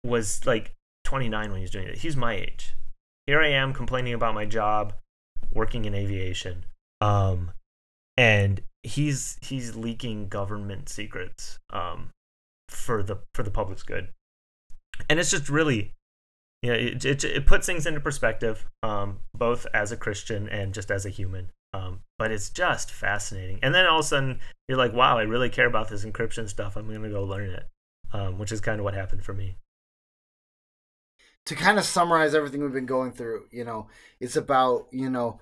was 0.06 0.46
like 0.46 0.74
29 1.04 1.50
when 1.50 1.58
he 1.58 1.64
was 1.64 1.72
doing 1.72 1.88
it. 1.88 2.00
He's 2.00 2.18
my 2.18 2.34
age. 2.36 2.76
Here 3.28 3.42
I 3.42 3.50
am 3.50 3.74
complaining 3.74 4.14
about 4.14 4.36
my 4.36 4.46
job 4.46 4.94
working 5.52 5.86
in 5.86 5.94
aviation. 5.94 6.66
Um 7.02 7.52
and 8.18 8.62
he's 8.84 9.38
he's 9.42 9.76
leaking 9.76 10.30
government 10.30 10.90
secrets 10.90 11.60
um 11.72 12.12
for 12.70 13.04
the 13.04 13.18
for 13.34 13.44
the 13.44 13.52
public's 13.52 13.84
good. 13.84 14.10
And 15.10 15.20
it's 15.20 15.32
just 15.32 15.50
really 15.50 15.94
you 16.66 16.72
know, 16.72 16.78
it, 16.80 17.06
it, 17.06 17.24
it 17.24 17.46
puts 17.46 17.68
things 17.68 17.86
into 17.86 18.00
perspective, 18.00 18.66
um, 18.82 19.20
both 19.38 19.68
as 19.72 19.92
a 19.92 19.98
Christian 19.98 20.50
and 20.50 20.74
just 20.74 20.90
as 20.90 21.06
a 21.06 21.10
human. 21.10 21.52
Um, 21.76 22.00
but 22.18 22.32
it's 22.32 22.50
just 22.50 22.90
fascinating. 22.90 23.60
And 23.62 23.76
then 23.76 23.86
all 23.86 24.00
of 24.00 24.06
a 24.06 24.08
sudden, 24.08 24.40
you're 24.68 24.78
like, 24.78 24.92
wow, 24.92 25.20
I 25.20 25.24
really 25.24 25.50
care 25.50 25.68
about 25.68 25.90
this 25.90 26.04
encryption 26.04 26.50
stuff. 26.50 26.76
I'm 26.76 26.88
going 26.88 27.04
to 27.04 27.10
go 27.10 27.24
learn 27.24 27.52
it, 27.52 27.68
um, 28.14 28.40
which 28.40 28.52
is 28.52 28.62
kind 28.62 28.80
of 28.80 28.84
what 28.84 28.96
happened 28.96 29.24
for 29.24 29.34
me. 29.34 29.58
To 31.46 31.56
kind 31.56 31.78
of 31.78 31.86
summarize 31.86 32.34
everything 32.34 32.62
we've 32.62 32.74
been 32.74 32.86
going 32.86 33.12
through, 33.12 33.46
you 33.52 33.64
know, 33.64 33.88
it's 34.20 34.36
about, 34.36 34.88
you 34.92 35.10
know, 35.10 35.40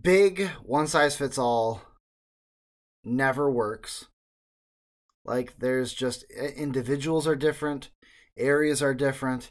big 0.00 0.48
one 0.64 0.86
size 0.86 1.16
fits 1.16 1.38
all 1.38 1.82
never 3.04 3.50
works. 3.50 4.06
Like 5.24 5.58
there's 5.58 5.92
just 5.92 6.24
individuals 6.30 7.26
are 7.26 7.36
different, 7.36 7.90
areas 8.36 8.82
are 8.82 8.94
different, 8.94 9.50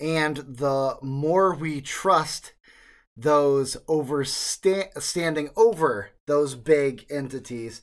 and 0.00 0.38
the 0.38 0.96
more 1.02 1.54
we 1.54 1.80
trust 1.80 2.54
those 3.16 3.76
over 3.88 4.24
standing 4.24 5.50
over 5.54 6.10
those 6.26 6.54
big 6.54 7.04
entities, 7.10 7.82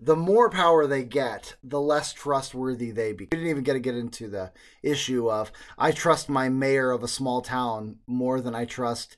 the 0.00 0.16
more 0.16 0.50
power 0.50 0.86
they 0.86 1.04
get, 1.04 1.56
the 1.62 1.80
less 1.80 2.12
trustworthy 2.12 2.90
they 2.90 3.12
become. 3.12 3.28
We 3.32 3.38
didn't 3.38 3.50
even 3.50 3.64
get 3.64 3.74
to 3.74 3.80
get 3.80 3.96
into 3.96 4.28
the 4.28 4.52
issue 4.82 5.30
of 5.30 5.52
I 5.76 5.92
trust 5.92 6.28
my 6.28 6.48
mayor 6.48 6.90
of 6.90 7.02
a 7.02 7.08
small 7.08 7.42
town 7.42 7.96
more 8.06 8.40
than 8.40 8.54
I 8.54 8.64
trust 8.64 9.16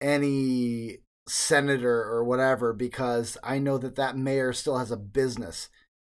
any 0.00 0.98
senator 1.28 2.02
or 2.02 2.24
whatever 2.24 2.72
because 2.72 3.38
I 3.42 3.58
know 3.58 3.78
that 3.78 3.96
that 3.96 4.16
mayor 4.16 4.52
still 4.52 4.78
has 4.78 4.90
a 4.90 4.96
business 4.96 5.68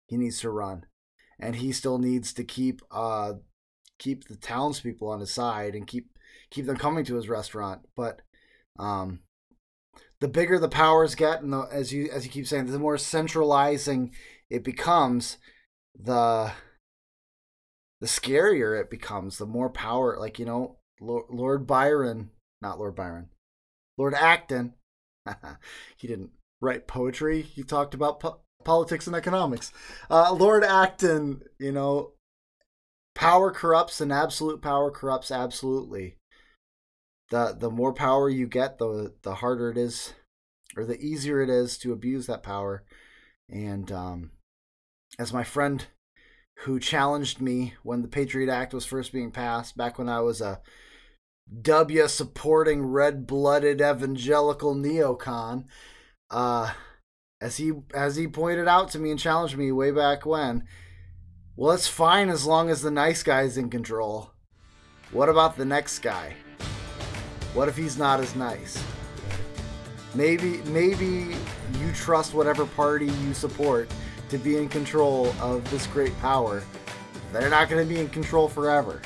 he 0.08 0.18
needs 0.18 0.42
to 0.42 0.50
run, 0.50 0.86
and 1.40 1.56
he 1.56 1.72
still 1.72 1.98
needs 1.98 2.34
to 2.34 2.44
keep 2.44 2.82
uh 2.92 3.34
keep 3.98 4.28
the 4.28 4.36
townspeople 4.36 5.08
on 5.08 5.20
his 5.20 5.34
side 5.34 5.76
and 5.76 5.88
keep 5.88 6.10
keep 6.50 6.66
them 6.66 6.78
coming 6.78 7.06
to 7.06 7.16
his 7.16 7.30
restaurant. 7.30 7.82
But 7.96 8.22
um, 8.78 9.22
the 10.22 10.28
bigger 10.28 10.60
the 10.60 10.70
powers 10.70 11.16
get, 11.16 11.42
and 11.42 11.52
the, 11.52 11.68
as 11.72 11.92
you 11.92 12.10
as 12.12 12.24
you 12.24 12.32
keep 12.32 12.48
saying, 12.48 12.68
the 12.68 12.80
more 12.80 12.98
centralizing 12.98 14.12
it 14.50 14.64
becomes, 14.64 15.38
the 16.00 16.54
the 18.00 18.08
scarier 18.08 18.80
it 18.80 18.90
becomes. 18.90 19.38
The 19.38 19.48
more 19.48 19.70
power, 19.70 20.18
like 20.18 20.40
you 20.40 20.46
know, 20.46 20.78
Lord, 21.02 21.66
Byron, 21.68 22.30
not 22.62 22.78
Lord 22.78 22.96
Byron, 22.96 23.30
Lord 23.98 24.14
Acton. 24.14 24.76
he 25.98 26.08
didn't 26.08 26.32
write 26.62 26.88
poetry. 26.88 27.42
He 27.42 27.64
talked 27.64 27.96
about 27.96 28.20
po- 28.20 28.42
politics 28.64 29.08
and 29.08 29.16
economics. 29.16 29.74
Uh, 30.10 30.34
Lord 30.34 30.64
Acton, 30.64 31.42
you 31.60 31.72
know, 31.72 32.14
power 33.16 33.52
corrupts, 33.52 34.00
and 34.00 34.14
absolute 34.14 34.62
power 34.62 34.92
corrupts 34.92 35.32
absolutely 35.32 36.18
the 37.32 37.56
the 37.58 37.72
more 37.72 37.94
power 37.94 38.30
you 38.30 38.46
get, 38.46 38.78
the 38.78 39.14
the 39.24 39.36
harder 39.36 39.72
it 39.72 39.78
is, 39.78 40.14
or 40.76 40.86
the 40.86 41.00
easier 41.00 41.42
it 41.42 41.50
is 41.50 41.78
to 41.80 41.94
abuse 41.94 42.28
that 42.28 42.44
power. 42.44 42.84
And 43.50 43.92
um, 43.92 44.32
as 45.20 45.34
my 45.34 45.44
friend 45.44 45.86
who 46.60 46.80
challenged 46.80 47.42
me 47.42 47.74
when 47.84 48.02
the 48.02 48.08
Patriot 48.08 48.52
Act 48.52 48.74
was 48.74 48.86
first 48.86 49.12
being 49.12 49.32
passed, 49.32 49.76
back 49.76 49.98
when 49.98 50.10
I 50.10 50.22
was 50.22 50.42
a 50.42 50.62
W 51.62 52.08
supporting 52.08 52.86
red 52.86 53.28
blooded 53.28 53.82
evangelical 53.82 54.76
neocon, 54.76 55.66
uh, 56.30 56.74
as 57.42 57.58
he 57.58 57.74
as 57.94 58.16
he 58.16 58.28
pointed 58.28 58.68
out 58.68 58.90
to 58.92 59.00
me 59.00 59.12
and 59.12 59.20
challenged 59.20 59.58
me 59.58 59.72
way 59.72 59.92
back 59.92 60.26
when, 60.26 60.64
well, 61.56 61.72
it's 61.72 61.88
fine 61.88 62.30
as 62.30 62.46
long 62.46 62.70
as 62.70 62.82
the 62.82 62.92
nice 62.92 63.24
guy's 63.24 63.58
in 63.58 63.70
control. 63.70 64.32
What 65.12 65.28
about 65.28 65.58
the 65.58 65.66
next 65.66 66.00
guy? 66.00 66.36
What 67.54 67.68
if 67.68 67.76
he's 67.76 67.98
not 67.98 68.22
as 68.22 68.34
nice? 68.36 68.82
Maybe 70.14 70.58
maybe 70.64 71.36
you 71.80 71.92
trust 71.94 72.34
whatever 72.34 72.66
party 72.66 73.06
you 73.06 73.34
support 73.34 73.90
to 74.30 74.38
be 74.38 74.58
in 74.58 74.70
control 74.70 75.28
of 75.42 75.70
this 75.72 75.88
great 75.88 76.18
power. 76.20 76.64
They're 77.34 77.50
not 77.50 77.70
going 77.70 77.88
to 77.88 77.94
be 77.94 78.00
in 78.00 78.10
control 78.10 78.48
forever. 78.48 79.02